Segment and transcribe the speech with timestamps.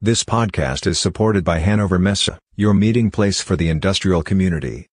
[0.00, 4.86] This podcast is supported by Hannover Messe, your meeting place for the industrial community.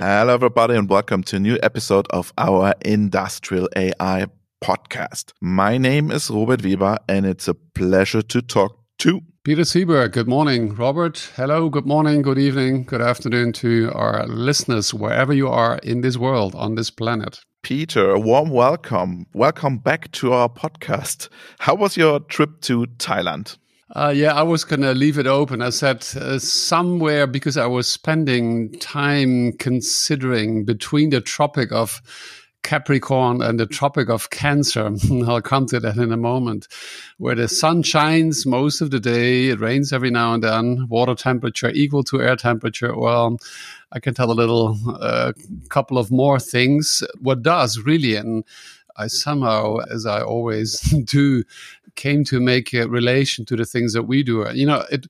[0.00, 4.24] Hello, everybody, and welcome to a new episode of our Industrial AI
[4.64, 5.34] podcast.
[5.42, 10.28] My name is Robert Weber, and it's a pleasure to talk to Peter Seeberg, good
[10.28, 10.74] morning.
[10.74, 16.00] Robert, hello, good morning, good evening, good afternoon to our listeners, wherever you are in
[16.00, 17.40] this world, on this planet.
[17.62, 19.26] Peter, a warm welcome.
[19.32, 21.28] Welcome back to our podcast.
[21.60, 23.56] How was your trip to Thailand?
[23.94, 25.62] Uh, yeah, I was going to leave it open.
[25.62, 32.02] I said uh, somewhere because I was spending time considering between the Tropic of
[32.62, 34.90] Capricorn and the Tropic of Cancer.
[35.26, 36.68] I'll come to that in a moment,
[37.18, 39.48] where the sun shines most of the day.
[39.48, 40.86] It rains every now and then.
[40.88, 42.96] Water temperature equal to air temperature.
[42.96, 43.38] Well,
[43.92, 45.32] I can tell a little, uh,
[45.70, 47.02] couple of more things.
[47.20, 48.44] What does really, and
[48.96, 51.44] I somehow, as I always do,
[51.94, 54.46] came to make a relation to the things that we do.
[54.52, 55.06] You know, it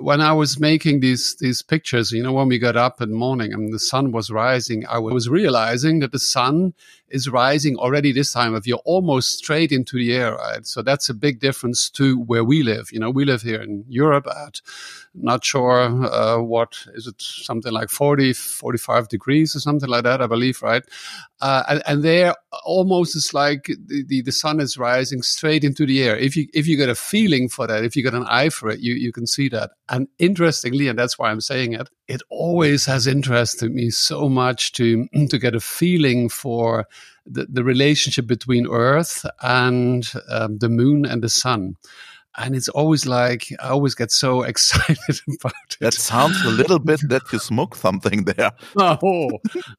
[0.00, 3.16] when I was making these these pictures, you know, when we got up in the
[3.16, 6.74] morning and the sun was rising, I was realizing that the sun
[7.10, 10.66] is rising already this time of year, almost straight into the air, right?
[10.66, 12.90] So that's a big difference to where we live.
[12.92, 14.60] You know, we live here in Europe at
[15.14, 20.22] not sure uh, what is it, something like 40, 45 degrees or something like that,
[20.22, 20.84] I believe, right?
[21.40, 25.86] Uh, and, and there almost it's like the, the, the, sun is rising straight into
[25.86, 26.16] the air.
[26.16, 28.68] If you, if you get a feeling for that, if you get an eye for
[28.68, 29.70] it, you, you can see that.
[29.88, 34.72] And interestingly, and that's why I'm saying it, it always has interested me so much
[34.72, 36.86] to, to get a feeling for
[37.24, 41.76] the, the relationship between Earth and um, the moon and the sun
[42.38, 45.76] and it's always like I always get so excited about it.
[45.80, 48.52] That sounds a little bit that you smoke something there.
[48.76, 49.30] oh,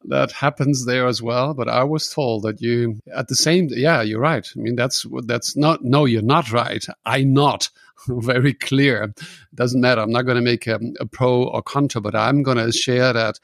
[0.05, 1.53] that happens there as well.
[1.53, 3.67] But I was told that you at the same.
[3.72, 4.47] Yeah, you're right.
[4.55, 5.83] I mean, that's that's not.
[5.83, 6.85] No, you're not right.
[7.06, 7.69] I not.
[8.07, 9.13] Very clear.
[9.53, 10.01] Doesn't matter.
[10.01, 13.13] I'm not going to make a, a pro or contra, but I'm going to share
[13.13, 13.39] that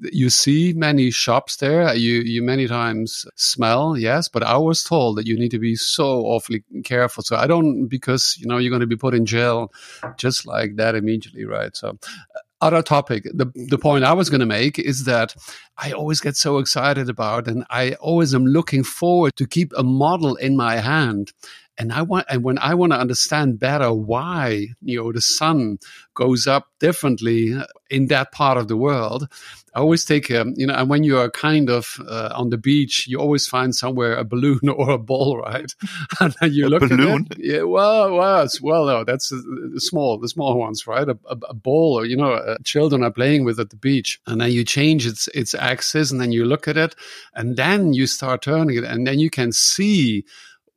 [0.00, 1.94] you see many shops there.
[1.94, 5.76] You you many times smell, yes, but I was told that you need to be
[5.76, 7.22] so awfully careful.
[7.22, 9.72] So I don't because you know you're going to be put in jail
[10.16, 11.76] just like that immediately, right?
[11.76, 15.32] So uh, other topic the the point i was going to make is that
[15.76, 19.84] i always get so excited about and i always am looking forward to keep a
[19.84, 21.32] model in my hand
[21.78, 25.78] and I want, and when I want to understand better why, you know, the sun
[26.14, 27.56] goes up differently
[27.88, 29.28] in that part of the world,
[29.78, 32.58] I always take, um, you know, and when you are kind of uh, on the
[32.58, 35.72] beach, you always find somewhere a balloon or a ball, right?
[36.20, 37.28] and then you a look balloon?
[37.30, 37.44] at it.
[37.44, 41.08] Yeah, well, well, well, no, that's the small, the small ones, right?
[41.08, 44.18] A, a, a ball, or, you know, uh, children are playing with at the beach,
[44.26, 46.96] and then you change its its axis, and then you look at it,
[47.34, 50.24] and then you start turning it, and then you can see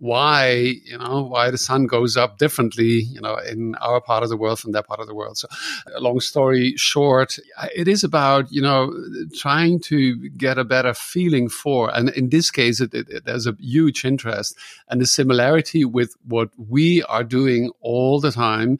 [0.01, 0.49] why
[0.83, 4.35] you know why the sun goes up differently you know in our part of the
[4.35, 5.37] world from that part of the world.
[5.37, 5.47] So
[5.95, 7.37] uh, long story short
[7.75, 8.91] it is about you know
[9.35, 13.55] trying to get a better feeling for and in this case it, it, there's a
[13.59, 14.57] huge interest
[14.87, 18.79] and the similarity with what we are doing all the time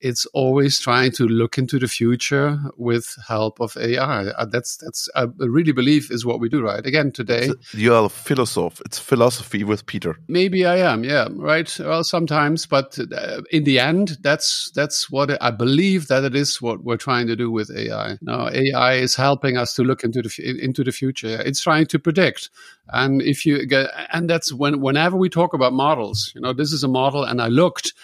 [0.00, 4.26] it's always trying to look into the future with help of AI.
[4.26, 6.84] Uh, that's that's I really believe is what we do, right?
[6.84, 8.82] Again, today you're a philosopher.
[8.84, 10.16] It's philosophy with Peter.
[10.28, 11.74] Maybe I am, yeah, right.
[11.78, 16.60] Well, sometimes, but uh, in the end, that's that's what I believe that it is
[16.60, 18.18] what we're trying to do with AI.
[18.20, 21.40] Now, AI is helping us to look into the into the future.
[21.40, 22.50] It's trying to predict,
[22.88, 26.72] and if you get, and that's when whenever we talk about models, you know, this
[26.72, 27.94] is a model, and I looked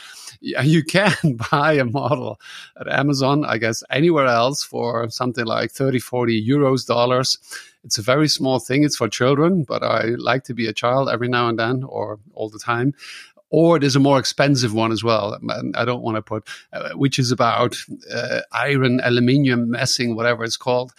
[0.43, 2.41] you can buy a model
[2.79, 7.39] at Amazon, I guess anywhere else for something like 30, 40 euros, dollars.
[7.85, 8.85] It's a very small thing.
[8.85, 12.21] It's for children, but I like to be a child every now and then or
[12.35, 12.95] all the time
[13.53, 15.39] or there's a more expensive one as well.
[15.75, 17.77] I don't want to put, uh, which is about
[18.11, 20.93] uh, iron, aluminium, messing, whatever it's called.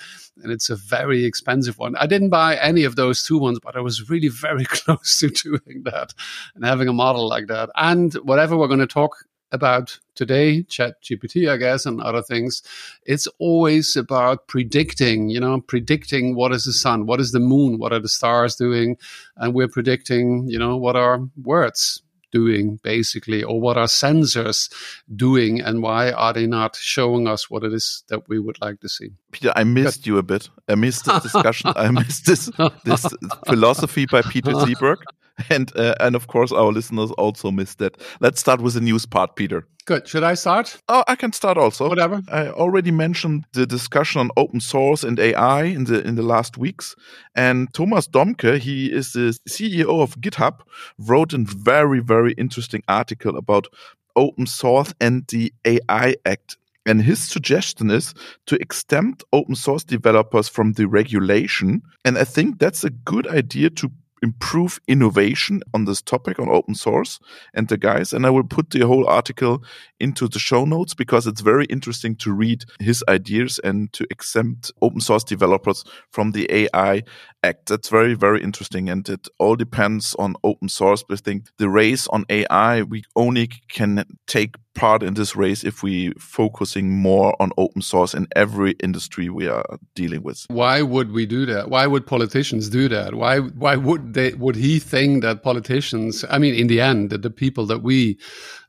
[0.43, 1.95] And it's a very expensive one.
[1.95, 5.29] I didn't buy any of those two ones, but I was really very close to
[5.29, 6.13] doing that
[6.53, 7.71] and having a model like that.
[7.75, 12.61] And whatever we're going to talk about today, Chat GPT, I guess, and other things,
[13.05, 17.77] it's always about predicting, you know, predicting what is the sun, what is the moon,
[17.77, 18.97] what are the stars doing,
[19.37, 22.01] and we're predicting, you know, what are words
[22.31, 24.73] doing basically or what are sensors
[25.15, 28.79] doing and why are they not showing us what it is that we would like
[28.81, 29.11] to see.
[29.31, 30.49] Peter i missed you a bit.
[30.67, 31.71] I missed this discussion.
[31.75, 32.49] I missed this
[32.83, 33.05] this
[33.47, 34.97] philosophy by peter seeberg
[35.49, 37.97] and uh, and of course our listeners also missed that.
[38.19, 39.67] Let's start with the news part, Peter.
[39.85, 40.07] Good.
[40.07, 40.77] Should I start?
[40.87, 41.89] Oh, I can start also.
[41.89, 42.21] Whatever.
[42.31, 46.57] I already mentioned the discussion on open source and AI in the in the last
[46.57, 46.95] weeks,
[47.35, 50.61] and Thomas Dohmke, he is the CEO of GitHub,
[50.97, 53.67] wrote a very very interesting article about
[54.15, 56.57] open source and the AI Act.
[56.85, 58.13] And his suggestion is
[58.47, 61.81] to exempt open source developers from the regulation.
[62.03, 63.89] And I think that's a good idea to
[64.23, 67.19] improve innovation on this topic on open source
[67.53, 68.13] and the guys.
[68.13, 69.63] And I will put the whole article
[69.99, 74.71] into the show notes because it's very interesting to read his ideas and to exempt
[74.81, 77.03] open source developers from the AI
[77.43, 77.67] Act.
[77.67, 78.89] That's very, very interesting.
[78.89, 81.03] And it all depends on open source.
[81.03, 85.63] But I think the race on AI, we only can take part in this race
[85.63, 90.45] if we focusing more on open source in every industry we are dealing with.
[90.49, 91.69] Why would we do that?
[91.69, 93.15] Why would politicians do that?
[93.15, 97.29] Why why would they would he think that politicians I mean in the end the
[97.29, 98.17] people that we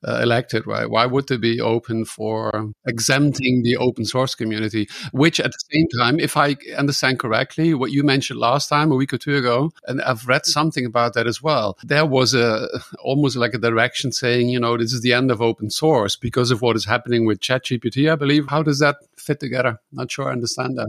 [0.07, 5.41] uh, elected right why would they be open for exempting the open source community which
[5.41, 9.13] at the same time if I understand correctly what you mentioned last time a week
[9.13, 12.69] or two ago and I've read something about that as well there was a
[13.03, 16.51] almost like a direction saying you know this is the end of open source because
[16.51, 18.49] of what is happening with ChatGPT, I believe.
[18.49, 19.81] How does that fit together?
[19.93, 20.89] Not sure I understand that.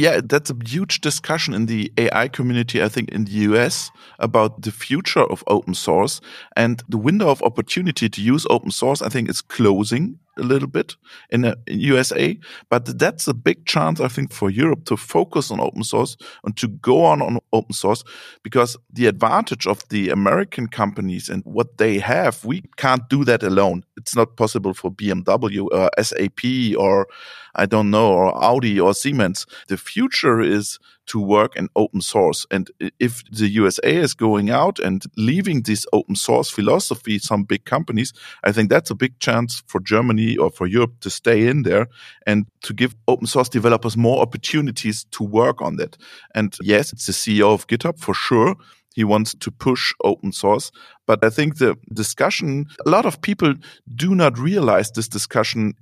[0.00, 4.62] Yeah, that's a huge discussion in the AI community, I think, in the US about
[4.62, 6.22] the future of open source.
[6.56, 10.68] And the window of opportunity to use open source, I think, is closing a little
[10.68, 10.96] bit
[11.28, 12.38] in, the USA,
[12.70, 16.56] but that's a big chance, I think, for Europe to focus on open source and
[16.56, 18.02] to go on on open source
[18.42, 23.42] because the advantage of the American companies and what they have, we can't do that
[23.42, 23.84] alone.
[23.96, 27.06] It's not possible for BMW or SAP or
[27.54, 29.46] I don't know, or Audi or Siemens.
[29.68, 32.46] The future is to work in open source.
[32.50, 32.70] And
[33.00, 38.12] if the USA is going out and leaving this open source philosophy, some big companies,
[38.44, 41.88] I think that's a big chance for Germany or for Europe to stay in there
[42.26, 45.96] and to give open source developers more opportunities to work on that.
[46.34, 48.54] And yes, it's the CEO of GitHub for sure
[48.94, 50.70] he wants to push open source.
[51.06, 53.54] But I think the discussion, a lot of people
[53.94, 55.74] do not realize this discussion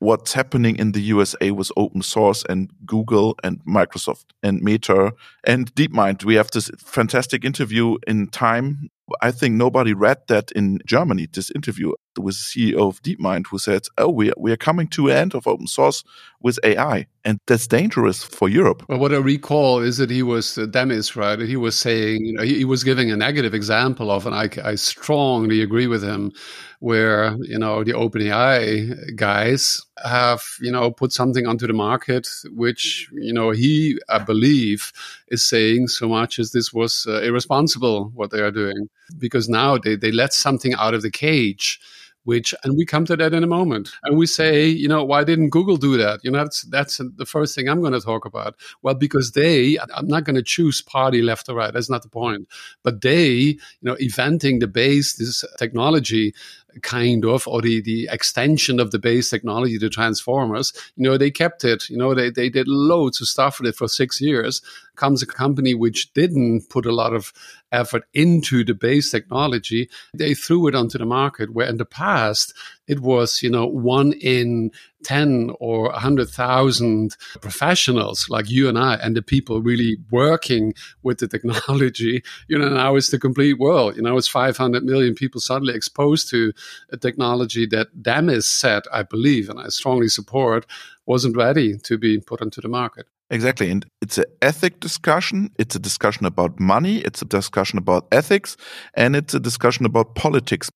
[0.00, 5.12] what's happening in the USA with open source and Google and Microsoft and Meta
[5.44, 6.24] and DeepMind.
[6.24, 8.88] We have this fantastic interview in Time.
[9.20, 13.58] I think nobody read that in Germany, this interview with the CEO of DeepMind who
[13.58, 16.02] said, Oh, we are, we are coming to an end of open source
[16.40, 17.06] with AI.
[17.24, 18.82] And that's dangerous for Europe.
[18.88, 21.38] Well, what I recall is that he was, uh, Demis, right?
[21.38, 24.48] He was saying, you know, he, he was giving a negative example of, and I,
[24.64, 26.32] I strongly agree with him,
[26.78, 33.10] where, you know, the OpenAI guys have, you know, put something onto the market, which,
[33.12, 34.90] you know, he, I believe,
[35.28, 39.76] is saying so much as this was uh, irresponsible what they are doing because now
[39.76, 41.78] they, they let something out of the cage
[42.24, 43.90] which and we come to that in a moment.
[44.04, 46.20] And we say you know why didn't google do that?
[46.22, 48.56] You know that's that's the first thing i'm going to talk about.
[48.82, 51.72] Well because they i'm not going to choose party left or right.
[51.72, 52.48] That's not the point.
[52.82, 56.34] But they you know inventing the base this technology
[56.82, 61.30] kind of, or the, the extension of the base technology, the transformers, you know, they
[61.30, 61.88] kept it.
[61.88, 64.62] You know, they, they did loads of stuff with it for six years.
[64.96, 67.32] Comes a company which didn't put a lot of
[67.72, 69.88] effort into the base technology.
[70.14, 72.52] They threw it onto the market where in the past
[72.90, 74.72] it was, you know, one in
[75.04, 81.28] 10 or 100,000 professionals like you and I and the people really working with the
[81.28, 82.24] technology.
[82.48, 83.96] You know, now it's the complete world.
[83.96, 86.52] You know, it's 500 million people suddenly exposed to
[86.90, 90.66] a technology that Demis said, I believe, and I strongly support,
[91.06, 93.06] wasn't ready to be put onto the market.
[93.30, 93.70] Exactly.
[93.70, 95.50] And it's an ethic discussion.
[95.56, 96.98] It's a discussion about money.
[96.98, 98.56] It's a discussion about ethics
[98.94, 100.68] and it's a discussion about politics.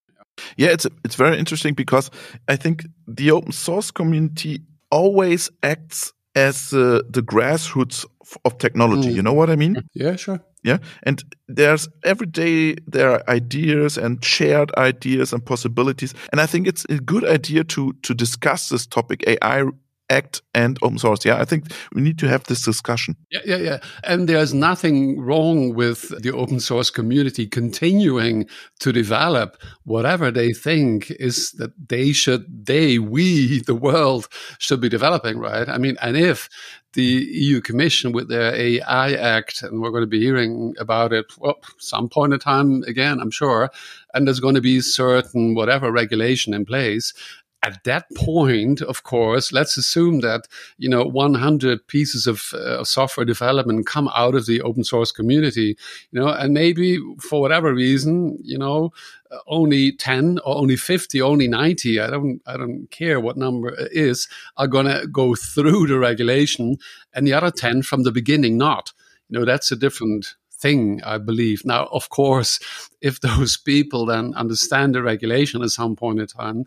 [0.57, 2.11] Yeah, it's it's very interesting because
[2.49, 8.05] I think the open source community always acts as uh, the grassroots
[8.45, 9.11] of technology.
[9.11, 9.17] Mm.
[9.17, 9.77] You know what I mean?
[9.95, 10.41] Yeah, sure.
[10.65, 16.47] Yeah, and there's every day there are ideas and shared ideas and possibilities, and I
[16.47, 19.65] think it's a good idea to to discuss this topic AI
[20.11, 21.25] act and open source.
[21.25, 23.17] Yeah, I think we need to have this discussion.
[23.31, 23.79] Yeah, yeah, yeah.
[24.05, 28.47] And there's nothing wrong with the open source community continuing
[28.81, 34.89] to develop whatever they think is that they should, they, we, the world should be
[34.89, 35.69] developing, right?
[35.69, 36.49] I mean, and if
[36.93, 41.27] the EU Commission with their AI Act, and we're going to be hearing about it,
[41.39, 43.71] well, some point in time again, I'm sure.
[44.13, 47.13] And there's going to be certain whatever regulation in place
[47.65, 53.25] at that point, of course, let's assume that you know 100 pieces of uh, software
[53.25, 55.77] development come out of the open source community,
[56.11, 58.93] you know, and maybe for whatever reason, you know,
[59.47, 63.91] only 10 or only 50 only 90 i don't i don't care what number it
[63.91, 66.77] is are going to go through the regulation
[67.15, 68.93] and the other 10 from the beginning not
[69.29, 71.63] you know that's a different thing, I believe.
[71.67, 72.59] Now, of course,
[73.03, 76.65] if those people then understand the regulation at some point in time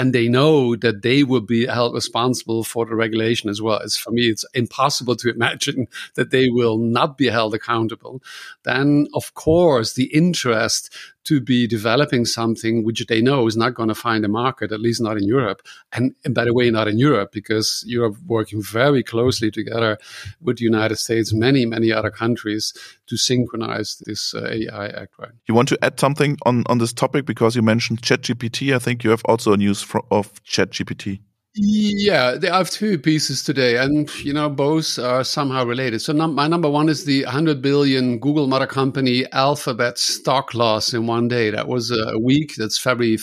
[0.00, 3.98] and they know that they will be held responsible for the regulation as well, as
[3.98, 8.22] for me, it's impossible to imagine that they will not be held accountable,
[8.62, 10.88] then of course the interest
[11.24, 14.80] to be developing something which they know is not going to find a market, at
[14.80, 15.60] least not in Europe.
[15.92, 19.98] And, and, by the way, not in Europe, because Europe working very closely together
[20.40, 22.72] with the United States, many, many other countries
[23.06, 25.14] to synchronize this uh, AI Act.
[25.18, 25.30] Right.
[25.46, 28.74] You want to add something on, on this topic because you mentioned ChatGPT.
[28.74, 31.20] I think you have also news of ChatGPT.
[31.54, 36.00] Yeah, I have two pieces today, and you know both are somehow related.
[36.00, 40.94] So num- my number one is the 100 billion Google mother company Alphabet stock loss
[40.94, 41.50] in one day.
[41.50, 42.54] That was a week.
[42.56, 43.16] That's February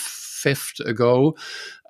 [0.43, 1.35] 5th ago.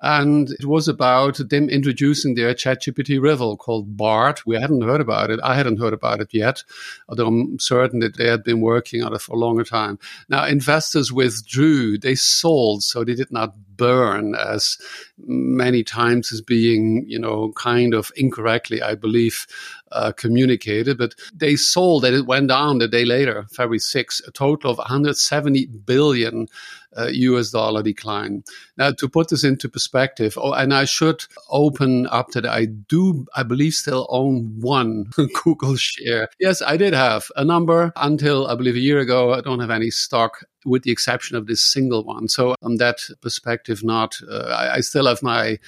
[0.00, 4.40] And it was about them introducing their ChatGPT rival called Bard.
[4.46, 5.40] We hadn't heard about it.
[5.42, 6.62] I hadn't heard about it yet,
[7.08, 9.98] although I'm certain that they had been working on it for a longer time.
[10.28, 11.98] Now, investors withdrew.
[11.98, 14.78] They sold, so they did not burn as
[15.18, 19.46] many times as being, you know, kind of incorrectly, I believe,
[19.92, 20.98] uh, communicated.
[20.98, 24.78] But they sold and it went down the day later, February 6, a total of
[24.78, 26.48] 170 billion
[26.96, 28.42] uh, US dollar decline.
[28.76, 33.26] Now, to put this into perspective, oh, and I should open up that I do,
[33.36, 35.10] I believe, still own one
[35.44, 36.28] Google share.
[36.40, 39.32] Yes, I did have a number until I believe a year ago.
[39.34, 42.28] I don't have any stock with the exception of this single one.
[42.28, 44.16] So, from that perspective, not.
[44.28, 45.58] Uh, I, I, still have my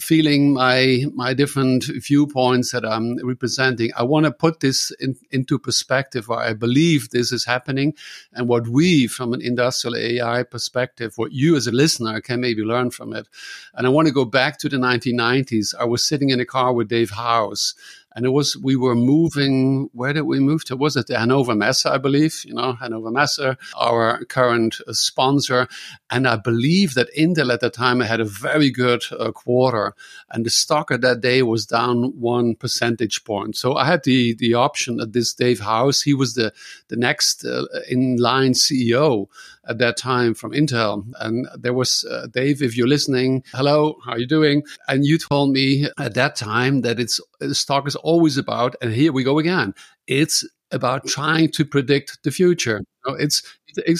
[0.00, 3.90] feeling, my my different viewpoints that I'm representing.
[3.96, 7.94] I want to put this in, into perspective where I believe this is happening,
[8.32, 12.62] and what we, from an industrial AI perspective, what you as a listener can maybe
[12.62, 13.28] learn from it.
[13.74, 15.74] And I want to go back to the 1990s.
[15.78, 17.74] I was sitting in a car with Dave House
[18.14, 19.90] and it was we were moving.
[19.92, 20.76] Where did we move to?
[20.76, 21.86] Was it the Hannover Messe?
[21.86, 25.68] I believe you know Hannover Messe, our current uh, sponsor,
[26.10, 29.94] and I believe that Intel at the time had a very good uh, quarter,
[30.34, 33.56] and the stock at that day was down one percentage point.
[33.56, 36.02] So I had the the option at this Dave House.
[36.02, 36.52] He was the
[36.88, 39.28] the next uh, in line CEO
[39.68, 41.06] at that time from Intel.
[41.20, 44.64] And there was uh, Dave, if you're listening, hello, how are you doing?
[44.88, 48.92] And you told me at that time that it's the stock is always about, and
[48.92, 49.72] here we go again.
[50.08, 52.80] It's about trying to predict the future.
[53.06, 53.42] You know, it's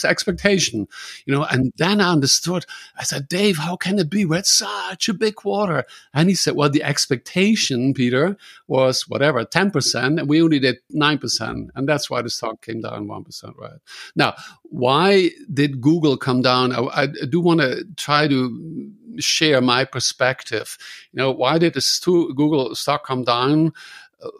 [0.04, 0.88] expectation,
[1.26, 1.44] you know.
[1.44, 2.66] And then I understood.
[2.98, 4.24] I said, Dave, how can it be?
[4.24, 5.84] We're at such a big quarter.
[6.12, 11.68] And he said, Well, the expectation, Peter, was whatever, 10%, and we only did 9%.
[11.74, 13.72] And that's why the stock came down 1%, right?
[14.16, 16.72] Now, why did Google come down?
[16.72, 20.76] I, I do want to try to share my perspective.
[21.12, 23.72] You know, why did the Google stock come down?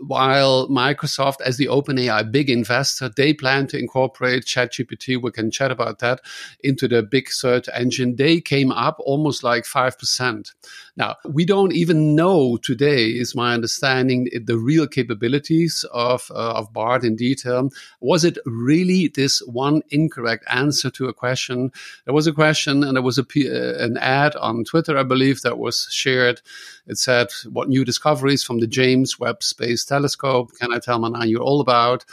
[0.01, 5.21] While Microsoft, as the OpenAI big investor, they plan to incorporate ChatGPT.
[5.21, 6.21] We can chat about that
[6.63, 8.17] into the big search engine.
[8.17, 10.53] They came up almost like 5%.
[10.97, 16.73] Now, we don't even know today, is my understanding, the real capabilities of, uh, of
[16.73, 17.71] Bard in detail.
[18.01, 21.73] Was it really this one incorrect answer to a question?
[22.05, 25.43] There was a question and there was a, uh, an ad on Twitter, I believe,
[25.43, 26.41] that was shared.
[26.87, 31.29] It said, What new discoveries from the James Webb Space Telescope can I tell nine
[31.29, 32.05] year old about?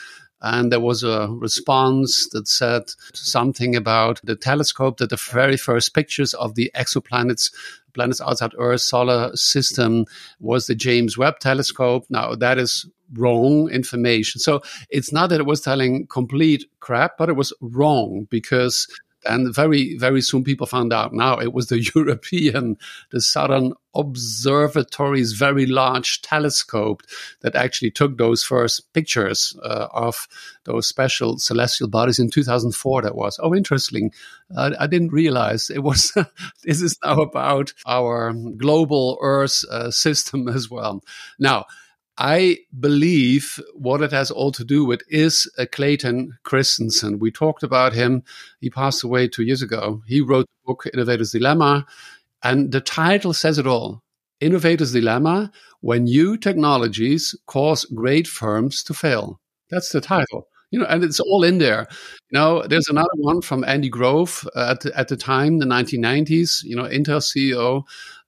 [0.43, 5.93] And there was a response that said something about the telescope that the very first
[5.93, 7.51] pictures of the exoplanets
[7.93, 10.05] planets outside Earth solar system
[10.39, 12.05] was the James Webb telescope.
[12.09, 14.39] Now that is wrong information.
[14.39, 18.87] So it's not that it was telling complete crap, but it was wrong because
[19.25, 22.77] and very, very soon people found out now it was the European,
[23.11, 27.03] the Southern Observatory's very large telescope
[27.41, 30.27] that actually took those first pictures uh, of
[30.63, 33.01] those special celestial bodies in 2004.
[33.01, 34.11] That was, oh, interesting.
[34.57, 36.11] I didn't realize it was,
[36.63, 41.03] this is now about our global Earth uh, system as well.
[41.37, 41.65] Now,
[42.23, 47.17] I believe what it has all to do with is Clayton Christensen.
[47.17, 48.23] We talked about him.
[48.59, 50.03] He passed away two years ago.
[50.05, 51.83] He wrote the book Innovator's Dilemma,
[52.43, 54.03] and the title says it all.
[54.39, 59.39] Innovator's Dilemma When New Technologies Cause Great Firms to Fail.
[59.71, 61.85] That's the title you know, and it's all in there.
[62.31, 66.63] You know, there's another one from Andy Grove at the, at the time, the 1990s.
[66.63, 67.83] You know, Intel CEO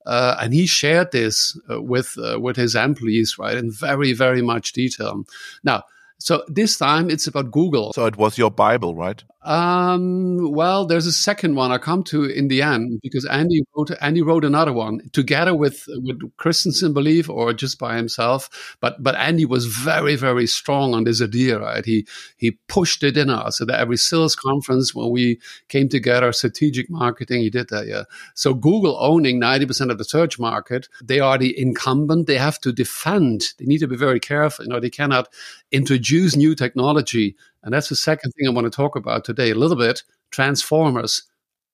[0.05, 4.41] Uh, and he shared this uh, with uh, with his employees, right, in very very
[4.41, 5.23] much detail.
[5.63, 5.83] Now,
[6.17, 7.93] so this time it's about Google.
[7.93, 9.23] So it was your Bible, right?
[9.45, 13.91] Um, well, there's a second one I come to in the end because Andy wrote
[13.99, 18.75] Andy wrote another one together with with Christensen, believe, or just by himself.
[18.79, 21.83] But but Andy was very very strong on this idea, right?
[21.83, 22.07] He
[22.37, 26.89] he pushed it in us so that every sales conference when we came together, strategic
[26.89, 27.85] marketing, he did that.
[27.85, 28.03] Yeah.
[28.35, 32.27] So Google owning ninety percent of the search market, they are the incumbent.
[32.27, 33.43] They have to defend.
[33.59, 34.63] They need to be very careful.
[34.63, 35.27] You know, they cannot
[35.71, 39.55] introduce new technology and that's the second thing I want to talk about today a
[39.55, 41.23] little bit transformers.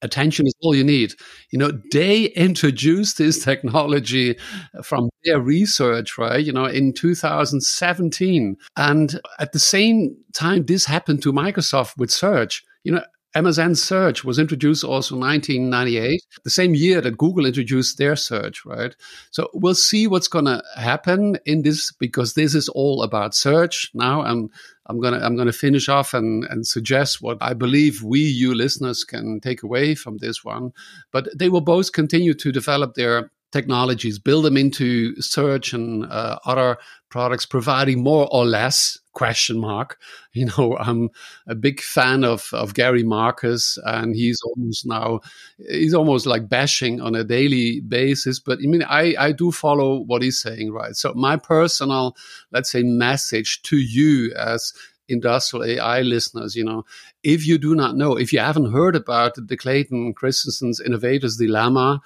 [0.02, 1.14] Attention is all you need.
[1.52, 4.38] You know, they introduced this technology
[4.82, 6.44] from their research, right?
[6.44, 8.56] You know, in 2017.
[8.78, 12.64] And at the same time, this happened to Microsoft with search.
[12.86, 13.04] You know,
[13.36, 18.66] MSN search was introduced also in 1998, the same year that Google introduced their search,
[18.66, 18.96] right?
[19.30, 23.92] So we'll see what's going to happen in this because this is all about search
[23.94, 24.24] now.
[24.24, 24.50] And
[24.90, 29.04] I'm gonna I'm gonna finish off and and suggest what I believe we you listeners
[29.04, 30.72] can take away from this one.
[31.12, 36.40] But they will both continue to develop their technologies, build them into search and uh,
[36.46, 36.78] other
[37.10, 39.98] products, providing more or less question mark.
[40.34, 41.10] You know, I'm
[41.48, 45.22] a big fan of, of Gary Marcus, and he's almost now
[45.68, 48.40] he's almost like bashing on a daily basis.
[48.40, 50.96] But I mean, I I do follow what he's saying, right?
[50.96, 52.16] So my personal,
[52.52, 54.72] let's say, message to you as
[55.10, 56.86] industrial AI listeners, you know,
[57.24, 62.02] if you do not know, if you haven't heard about the Clayton Christensen's Innovator's Dilemma,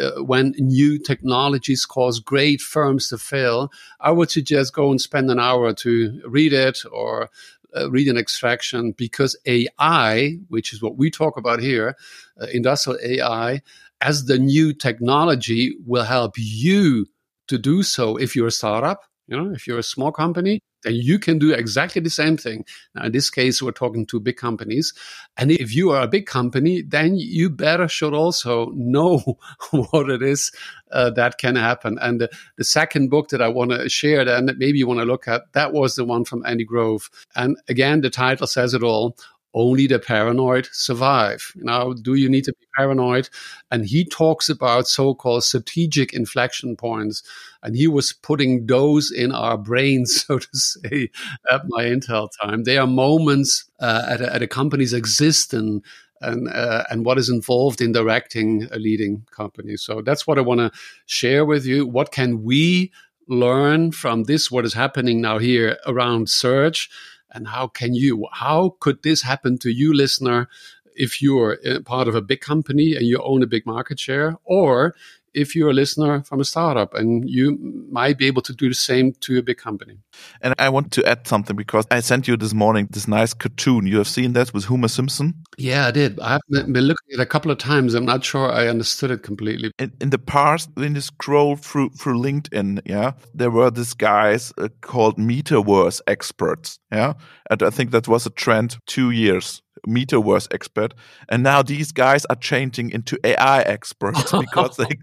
[0.00, 3.70] uh, when new technologies cause great firms to fail,
[4.00, 7.30] I would suggest go and spend an hour to read it or
[7.76, 11.96] uh, read an extraction because AI, which is what we talk about here,
[12.40, 13.62] uh, industrial AI,
[14.00, 17.06] as the new technology will help you
[17.48, 20.94] to do so if you're a startup, you know, if you're a small company, then
[20.94, 22.64] you can do exactly the same thing.
[22.94, 24.92] Now, in this case, we're talking to big companies.
[25.36, 29.38] And if you are a big company, then you better should also know
[29.70, 30.52] what it is
[30.92, 31.98] uh, that can happen.
[32.00, 35.06] And the, the second book that I want to share, and maybe you want to
[35.06, 37.10] look at, that was the one from Andy Grove.
[37.34, 39.16] And again, the title says it all
[39.54, 41.52] only the paranoid survive.
[41.56, 43.28] Now, do you need to be paranoid?
[43.70, 47.22] And he talks about so called strategic inflection points.
[47.64, 51.10] And he was putting those in our brains, so to say,
[51.50, 52.64] at my Intel time.
[52.64, 55.84] They are moments uh, at, a, at a company's existence
[56.20, 59.76] and uh, and what is involved in directing a leading company.
[59.76, 60.70] So that's what I want to
[61.06, 61.86] share with you.
[61.86, 62.92] What can we
[63.28, 64.50] learn from this?
[64.50, 66.88] What is happening now here around search?
[67.34, 70.48] and how can you how could this happen to you listener
[70.94, 74.94] if you're part of a big company and you own a big market share or
[75.34, 77.58] if you're a listener from a startup and you
[77.90, 79.98] might be able to do the same to a big company.
[80.40, 83.86] And I want to add something because I sent you this morning this nice cartoon.
[83.86, 85.34] You have seen that with Homer Simpson?
[85.58, 86.20] Yeah, I did.
[86.20, 87.94] I've been looking at it a couple of times.
[87.94, 89.72] I'm not sure I understood it completely.
[89.78, 94.52] In, in the past, when you scroll through through LinkedIn, yeah, there were these guys
[94.58, 96.78] uh, called metaverse experts.
[96.92, 97.14] Yeah,
[97.50, 100.94] and I think that was a trend two years metaverse expert,
[101.28, 104.96] and now these guys are changing into AI experts because they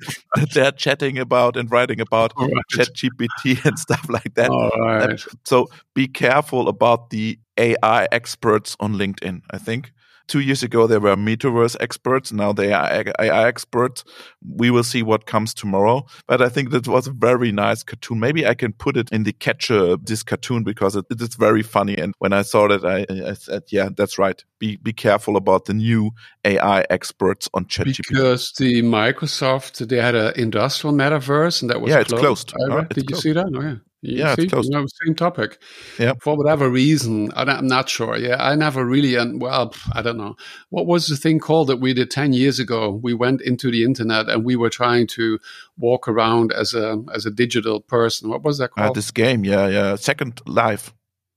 [0.54, 2.52] they're chatting about and writing about right.
[2.72, 4.50] ChatGPT and stuff like that.
[4.50, 5.20] Right.
[5.46, 9.42] So be careful about the AI experts on LinkedIn.
[9.52, 9.92] I think
[10.32, 12.32] two years ago they were metaverse experts.
[12.32, 14.06] Now they are ai experts.
[14.48, 16.06] We will see what comes tomorrow.
[16.26, 18.20] But i think that was a very nice cartoon.
[18.20, 21.36] Maybe i can put it in the catcher uh, this cartoon because it, it is
[21.36, 21.98] very funny.
[21.98, 24.44] And when i saw that I, I, said yeah that's right.
[24.60, 26.12] Be be careful about the new
[26.46, 28.08] ai experts on ChatGPT.
[28.10, 32.54] Because the microsoft they had an industrial metaverse and that was yeah closed.
[32.54, 32.54] it's closed.
[32.72, 33.52] oh, Did it's you see that?
[33.54, 33.76] Oh, yeah.
[34.04, 34.68] You yeah, see, it's close.
[34.68, 35.60] No, same topic.
[36.00, 36.14] Yeah.
[36.22, 38.18] For whatever reason, I'm not sure.
[38.18, 40.36] Yeah, I never really, and well, I don't know.
[40.70, 43.00] What was the thing called that we did 10 years ago?
[43.04, 45.38] We went into the internet and we were trying to
[45.78, 48.30] walk around as a as a digital person.
[48.30, 48.96] What was that Uh, called?
[48.98, 49.96] this game, yeah, yeah.
[49.96, 50.94] Second Life.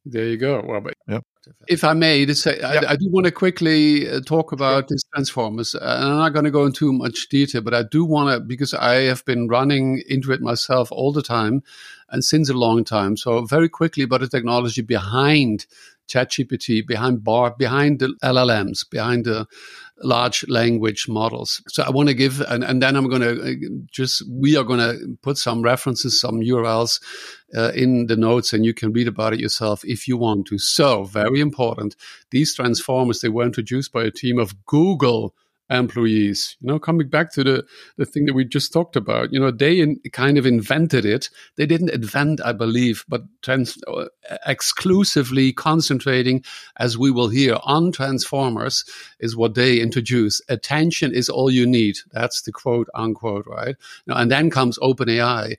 [0.06, 0.62] there you go.
[0.66, 1.22] Well, Yep.
[1.68, 2.82] if I may, this, I, Yeah.
[2.88, 5.74] I do want to quickly uh, talk about these transformers.
[5.74, 8.40] Uh, and I'm not going to go into much detail, but I do want to,
[8.40, 11.62] because I have been running into it myself all the time
[12.10, 13.16] and since a long time.
[13.16, 15.66] So, very quickly about the technology behind
[16.08, 19.46] ChatGPT, behind Bard, behind the LLMs, behind the
[20.02, 21.62] large language models.
[21.68, 24.80] So I want to give, and, and then I'm going to just, we are going
[24.80, 27.00] to put some references, some URLs
[27.56, 30.58] uh, in the notes, and you can read about it yourself if you want to.
[30.58, 31.96] So, very important.
[32.30, 35.34] These transformers, they were introduced by a team of Google
[35.70, 36.56] employees.
[36.60, 37.64] You know, coming back to the,
[37.96, 41.30] the thing that we just talked about, you know, they in, kind of invented it.
[41.56, 44.06] They didn't invent, I believe, but trans, uh,
[44.46, 46.44] exclusively concentrating,
[46.78, 48.84] as we will hear, on transformers
[49.20, 51.98] is what they introduce Attention is all you need.
[52.12, 53.76] That's the quote unquote, right?
[54.06, 55.56] And then comes OpenAI.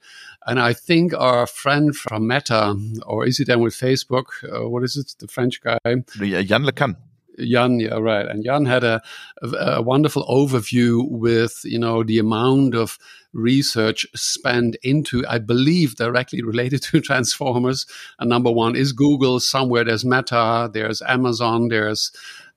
[0.48, 4.26] And I think our friend from Meta, or is it then with Facebook?
[4.44, 5.16] Uh, what is it?
[5.20, 5.80] The French guy?
[5.86, 6.96] Yann LeCun.
[7.38, 8.26] Yann, yeah, right.
[8.26, 9.02] And Yann had a,
[9.42, 12.98] a, a, wonderful overview with, you know, the amount of
[13.34, 17.86] research spent into, I believe, directly related to Transformers.
[18.20, 19.40] And number one is Google.
[19.40, 22.12] Somewhere there's Meta, there's Amazon, there's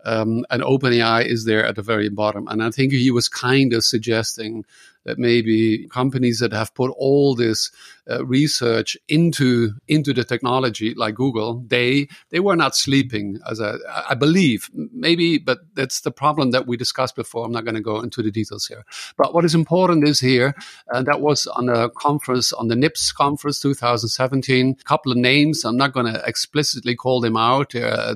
[0.05, 2.47] um, and OpenAI is there at the very bottom.
[2.49, 4.65] And I think he was kind of suggesting
[5.05, 7.71] that maybe companies that have put all this
[8.11, 13.39] uh, research into into the technology, like Google, they they were not sleeping.
[13.51, 17.45] As a, I believe, maybe, but that's the problem that we discussed before.
[17.45, 18.85] I'm not going to go into the details here.
[19.17, 20.55] But what is important is here,
[20.89, 24.77] and that was on a conference on the NIPS conference 2017.
[24.81, 25.65] A couple of names.
[25.65, 27.73] I'm not going to explicitly call them out.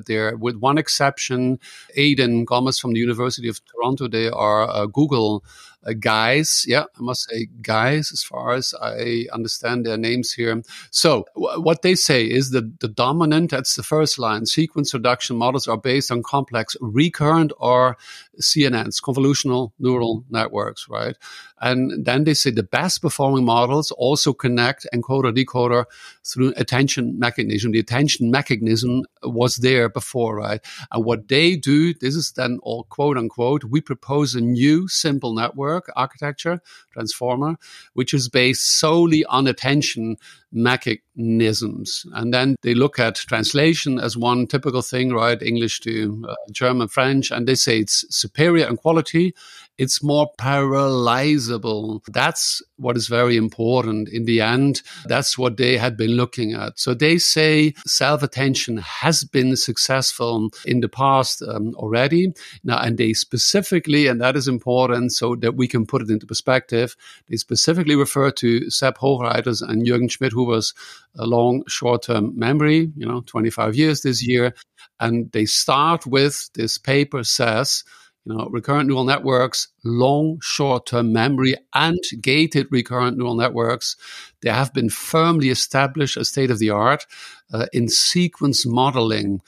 [0.07, 1.59] They're with one exception,
[1.95, 4.07] Aidan Gomez from the University of Toronto.
[4.07, 5.43] They are uh, Google
[5.85, 6.65] uh, guys.
[6.67, 10.61] Yeah, I must say guys, as far as I understand their names here.
[10.91, 15.35] So w- what they say is that the dominant, that's the first line, sequence transduction
[15.35, 17.97] models are based on complex recurrent or
[18.41, 21.15] CNNs, convolutional neural networks, right?
[21.61, 25.85] And then they say the best performing models also connect encoder decoder
[26.25, 27.71] through attention mechanism.
[27.71, 30.61] The attention mechanism was there before, right?
[30.91, 35.33] And what they do, this is then all quote unquote, we propose a new simple
[35.33, 37.55] network architecture, transformer,
[37.93, 40.17] which is based solely on attention
[40.53, 42.05] mechanisms.
[42.13, 45.41] And then they look at translation as one typical thing, right?
[45.41, 49.33] English to uh, German, French, and they say it's superior in quality.
[49.77, 52.01] It's more parallelizable.
[52.11, 54.81] That's what is very important in the end.
[55.05, 56.79] That's what they had been looking at.
[56.79, 62.33] So they say self attention has been successful in the past um, already.
[62.63, 66.27] Now, and they specifically, and that is important so that we can put it into
[66.27, 66.95] perspective,
[67.27, 70.73] they specifically refer to Sepp Hochreiter's and Jürgen Schmidt, who was
[71.15, 74.53] a long short-term memory, you know, 25 years this year.
[74.99, 77.83] And they start with this paper says,
[78.25, 83.95] you know, recurrent neural networks, long short-term memory and gated recurrent neural networks,
[84.41, 87.05] they have been firmly established as state of the art
[87.51, 89.41] uh, in sequence modeling.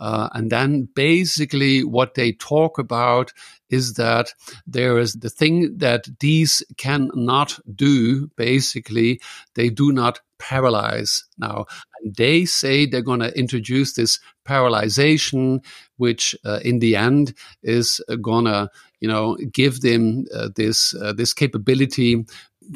[0.00, 3.32] Uh, and then basically what they talk about
[3.68, 4.32] is that
[4.66, 8.28] there is the thing that these cannot do.
[8.36, 9.20] Basically,
[9.54, 11.66] they do not paralyze now.
[12.00, 15.64] And they say they're going to introduce this paralyzation,
[15.96, 18.68] which uh, in the end is going to,
[19.00, 22.24] you know, give them uh, this uh, this capability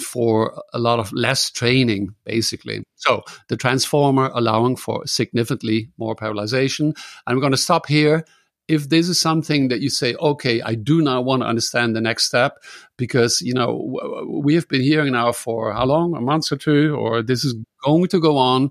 [0.00, 2.84] for a lot of less training, basically.
[2.96, 6.96] So the transformer allowing for significantly more parallelization.
[7.26, 8.24] I'm going to stop here
[8.68, 12.00] if this is something that you say, okay, I do not want to understand the
[12.00, 12.62] next step
[12.96, 16.94] because, you know, we have been hearing now for how long, a month or two,
[16.96, 18.70] or this is going to go on.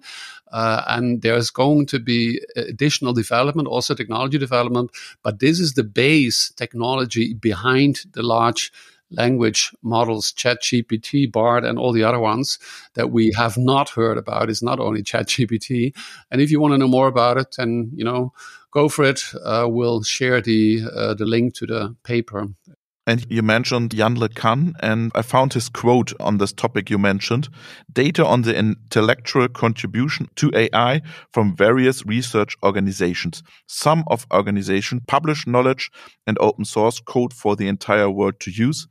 [0.52, 4.92] Uh, and there's going to be additional development, also technology development.
[5.24, 8.72] But this is the base technology behind the large
[9.12, 12.60] language models, ChatGPT, BARD, and all the other ones
[12.94, 15.96] that we have not heard about is not only ChatGPT.
[16.32, 18.34] And if you want to know more about it, then, you know,
[18.72, 19.22] go for it.
[19.44, 22.48] Uh, we'll share the uh, the link to the paper.
[23.08, 27.50] And you mentioned Yann LeCun, and I found his quote on this topic you mentioned
[27.92, 33.44] data on the intellectual contribution to AI from various research organizations.
[33.68, 35.92] Some of organizations publish knowledge
[36.26, 38.88] and open source code for the entire world to use.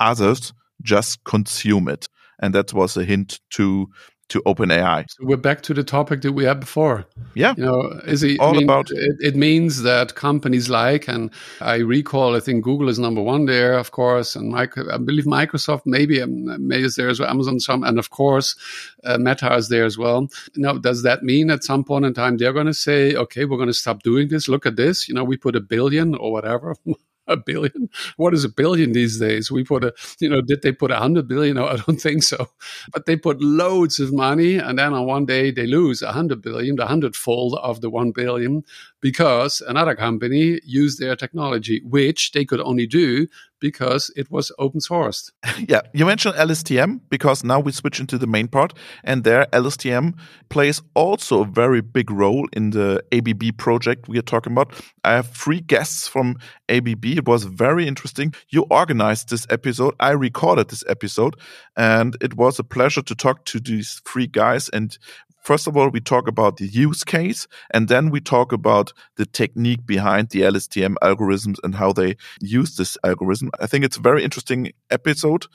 [0.00, 2.08] Others just consume it.
[2.40, 3.86] And that was a hint to
[4.28, 5.04] to OpenAI.
[5.08, 7.06] So we're back to the topic that we had before.
[7.34, 11.08] Yeah, you know, is it all I mean, about it, it, means that companies like,
[11.08, 14.98] and I recall, I think Google is number one there, of course, and Micro, I
[14.98, 18.56] believe Microsoft maybe um, maybe is there as well, Amazon some, and of course
[19.04, 20.28] uh, Meta is there as well.
[20.56, 23.58] Now, does that mean at some point in time they're going to say, okay, we're
[23.58, 24.48] going to stop doing this?
[24.48, 26.76] Look at this, you know, we put a billion or whatever.
[27.26, 27.88] a billion.
[28.16, 29.50] What is a billion these days?
[29.50, 31.56] We put a, you know, did they put a hundred billion?
[31.56, 32.48] No, I don't think so.
[32.92, 36.42] But they put loads of money, and then on one day they lose a hundred
[36.42, 38.64] billion, the hundredfold of the one billion,
[39.04, 43.26] because another company used their technology, which they could only do
[43.60, 45.30] because it was open sourced.
[45.68, 50.14] yeah, you mentioned LSTM because now we switch into the main part, and there LSTM
[50.48, 54.72] plays also a very big role in the ABB project we are talking about.
[55.02, 56.36] I have three guests from
[56.70, 57.04] ABB.
[57.04, 58.34] It was very interesting.
[58.48, 59.94] You organized this episode.
[60.00, 61.34] I recorded this episode,
[61.76, 64.96] and it was a pleasure to talk to these three guys and
[65.44, 69.26] First of all, we talk about the use case, and then we talk about the
[69.26, 73.50] technique behind the LSTM algorithms and how they use this algorithm.
[73.60, 75.46] I think it's a very interesting episode.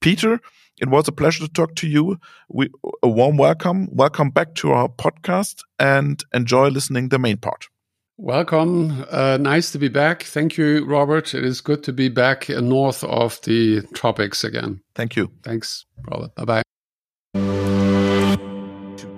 [0.00, 0.40] Peter,
[0.80, 2.18] it was a pleasure to talk to you.
[2.48, 2.70] We,
[3.02, 3.88] a warm welcome.
[3.92, 7.68] Welcome back to our podcast and enjoy listening the main part.
[8.16, 9.04] Welcome.
[9.10, 10.22] Uh, nice to be back.
[10.22, 11.34] Thank you, Robert.
[11.34, 14.80] It is good to be back north of the tropics again.
[14.94, 15.30] Thank you.
[15.44, 16.34] Thanks, Robert.
[16.36, 16.62] Bye bye.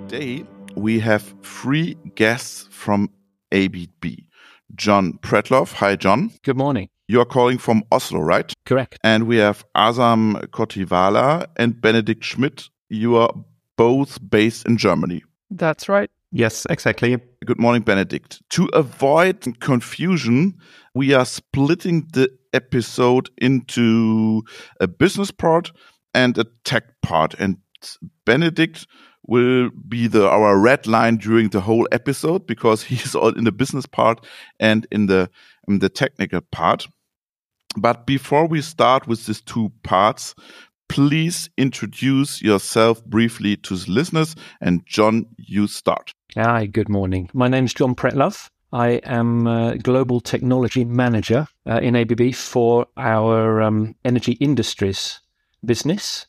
[0.09, 3.11] Today, we have three guests from
[3.53, 4.07] ABB.
[4.75, 5.75] John Pretlove.
[5.75, 6.33] Hi, John.
[6.45, 6.89] Good morning.
[7.09, 8.51] You are calling from Oslo, right?
[8.65, 8.99] Correct.
[9.05, 12.71] And we have Azam Kotriwala and Benedikt Schmidt.
[12.89, 13.31] You are
[13.77, 15.25] both based in Germany.
[15.51, 16.11] That's right.
[16.33, 17.19] Yes, exactly.
[17.45, 18.41] Good morning, Benedikt.
[18.53, 20.55] To avoid confusion,
[20.95, 24.43] we are splitting the episode into
[24.81, 25.71] a business part
[26.15, 27.35] and a tech part.
[27.39, 27.59] And
[28.25, 28.87] Benedikt
[29.27, 33.53] will be the our red line during the whole episode because he's all in the
[33.53, 34.25] business part
[34.59, 35.31] and in the
[35.67, 36.87] in the technical part.
[37.77, 40.35] But before we start with these two parts,
[40.89, 44.35] please introduce yourself briefly to the listeners.
[44.61, 46.13] And John, you start.
[46.35, 47.31] Hi, good morning.
[47.35, 48.49] My name is John Pretlove.
[48.73, 55.21] I am a global technology manager uh, in ABB for our um, energy industries
[55.65, 56.27] business.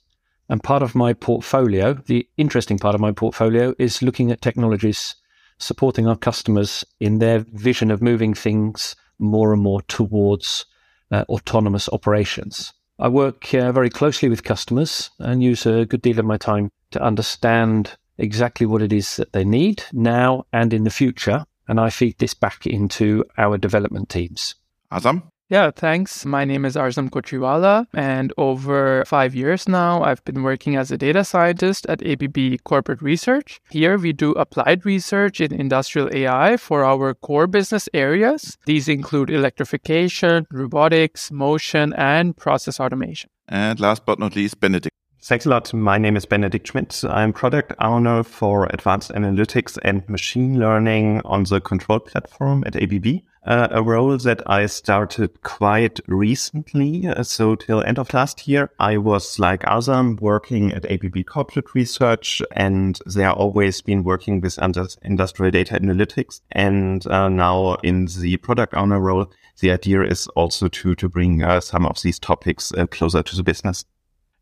[0.49, 5.15] And part of my portfolio, the interesting part of my portfolio, is looking at technologies
[5.59, 10.65] supporting our customers in their vision of moving things more and more towards
[11.11, 12.73] uh, autonomous operations.
[12.97, 16.71] I work uh, very closely with customers and use a good deal of my time
[16.91, 21.45] to understand exactly what it is that they need now and in the future.
[21.67, 24.55] And I feed this back into our development teams.
[24.91, 25.23] Azam?
[25.49, 26.27] Yeah, thanks.
[26.27, 30.97] My name is Arzam Kotriwala, and over five years now, I've been working as a
[30.97, 33.59] data scientist at ABB Corporate Research.
[33.71, 38.59] Here, we do applied research in industrial AI for our core business areas.
[38.67, 43.31] These include electrification, robotics, motion, and process automation.
[43.47, 44.95] And last but not least, Benedict.
[45.23, 45.73] Thanks a lot.
[45.73, 47.03] My name is Benedict Schmidt.
[47.09, 53.23] I'm product owner for advanced analytics and machine learning on the control platform at ABB
[53.49, 57.07] uh, a role that I started quite recently.
[57.07, 61.73] Uh, so till end of last year, I was like Azam working at ABB Corporate
[61.73, 64.59] Research, and they are always been working with
[65.01, 66.41] industrial data analytics.
[66.51, 71.43] And uh, now in the product owner role, the idea is also to to bring
[71.43, 73.83] uh, some of these topics uh, closer to the business.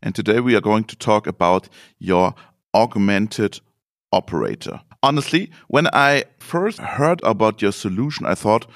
[0.02, 2.34] And today we are going to talk about your
[2.74, 3.60] augmented
[4.12, 4.80] operator.
[5.02, 8.66] Honestly, when I first heard about your solution, I thought,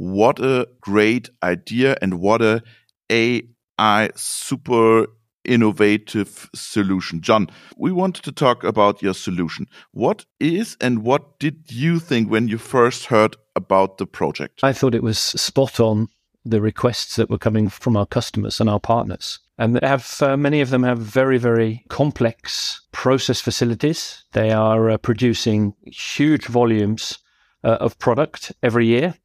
[0.00, 2.62] what a great idea and what a
[3.10, 5.06] AI super
[5.44, 7.20] innovative solution.
[7.20, 9.66] John, we wanted to talk about your solution.
[9.92, 14.60] What is and what did you think when you first heard about the project?
[14.62, 16.08] I thought it was spot on
[16.46, 19.38] the requests that were coming from our customers and our partners.
[19.58, 24.24] And have uh, many of them have very, very complex process facilities.
[24.32, 27.18] They are uh, producing huge volumes
[27.62, 29.16] uh, of product every year.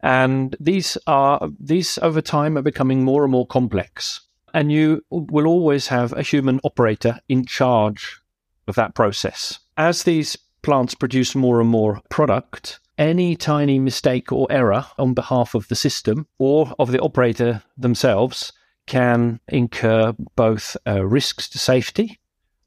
[0.00, 4.20] And these are, these over time are becoming more and more complex.
[4.54, 8.20] And you will always have a human operator in charge
[8.66, 9.58] of that process.
[9.76, 15.54] As these plants produce more and more product, any tiny mistake or error on behalf
[15.54, 18.52] of the system or of the operator themselves
[18.86, 22.18] can incur both uh, risks to safety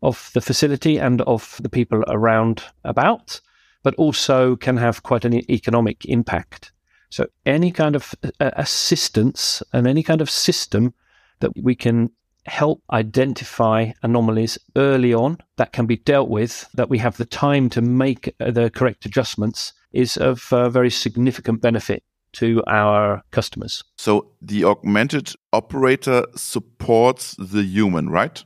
[0.01, 3.41] of the facility and of the people around about,
[3.83, 6.71] but also can have quite an economic impact.
[7.11, 10.93] So, any kind of uh, assistance and any kind of system
[11.41, 12.09] that we can
[12.45, 17.69] help identify anomalies early on that can be dealt with, that we have the time
[17.69, 23.83] to make uh, the correct adjustments, is of uh, very significant benefit to our customers.
[23.97, 28.43] So the augmented operator supports the human, right?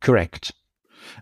[0.00, 0.52] Correct.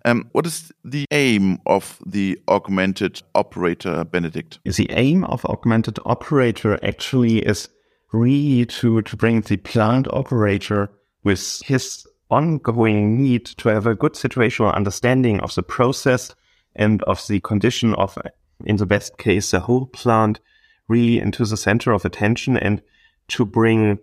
[0.04, 4.58] Um, what is the aim of the augmented operator, Benedict?
[4.64, 7.68] The aim of augmented operator actually is
[8.12, 10.90] really to, to bring the plant operator
[11.24, 16.34] with his ongoing need to have a good situational understanding of the process
[16.74, 18.18] and of the condition of,
[18.64, 20.40] in the best case, the whole plant
[20.88, 22.82] really into the center of attention and
[23.28, 23.98] to bring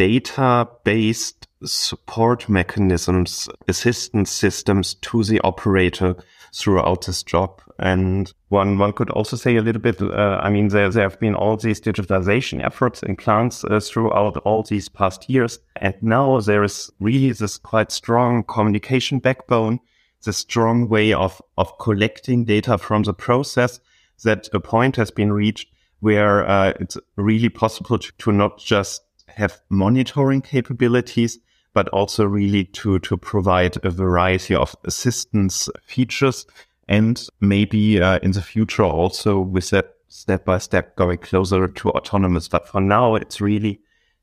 [0.00, 6.16] data based support mechanisms, assistance systems to the operator
[6.54, 7.60] throughout this job.
[7.78, 11.20] And one, one could also say a little bit, uh, I mean, there, there have
[11.20, 15.58] been all these digitalization efforts in plants uh, throughout all these past years.
[15.76, 19.80] And now there is really this quite strong communication backbone,
[20.24, 23.80] the strong way of, of collecting data from the process
[24.24, 25.68] that a point has been reached
[26.00, 29.02] where uh, it's really possible to, to not just
[29.36, 31.38] have monitoring capabilities,
[31.72, 36.46] but also really to, to provide a variety of assistance features
[36.88, 41.90] and maybe uh, in the future also with that step by step going closer to
[41.90, 42.48] autonomous.
[42.48, 43.80] But for now, it's really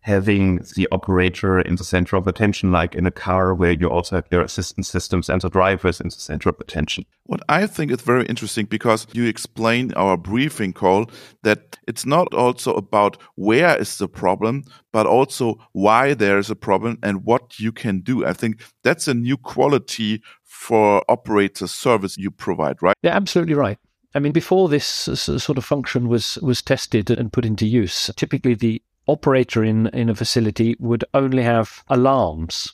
[0.07, 4.15] having the operator in the center of attention, like in a car where you also
[4.15, 7.03] have your assistance systems and the drivers in the center of attention.
[7.25, 11.11] What I think is very interesting because you explained our briefing call
[11.43, 16.55] that it's not also about where is the problem, but also why there is a
[16.55, 18.25] problem and what you can do.
[18.25, 22.95] I think that's a new quality for operator service you provide, right?
[23.03, 23.77] Yeah, absolutely right.
[24.15, 28.09] I mean, before this uh, sort of function was was tested and put into use,
[28.15, 32.73] typically the operator in, in a facility would only have alarms.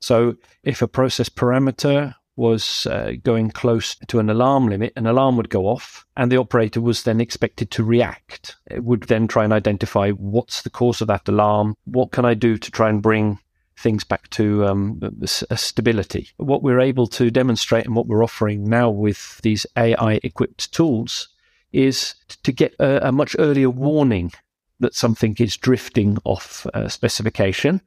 [0.00, 5.36] So if a process parameter was uh, going close to an alarm limit, an alarm
[5.36, 8.56] would go off, and the operator was then expected to react.
[8.70, 12.34] It would then try and identify what's the cause of that alarm, what can I
[12.34, 13.38] do to try and bring
[13.78, 16.30] things back to um, stability.
[16.38, 21.28] What we're able to demonstrate and what we're offering now with these AI equipped tools
[21.72, 24.32] is to get a, a much earlier warning
[24.80, 27.80] that something is drifting off uh, specification.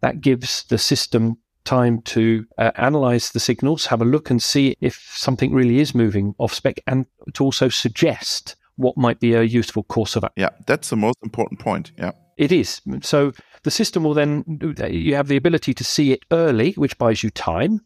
[0.00, 4.74] That gives the system time to uh, analyze the signals, have a look and see
[4.80, 9.42] if something really is moving off spec, and to also suggest what might be a
[9.42, 10.40] useful course of action.
[10.40, 11.92] Yeah, that's the most important point.
[11.98, 12.12] Yeah.
[12.38, 12.80] It is.
[13.02, 13.32] So
[13.64, 14.44] the system will then,
[14.88, 17.80] you have the ability to see it early, which buys you time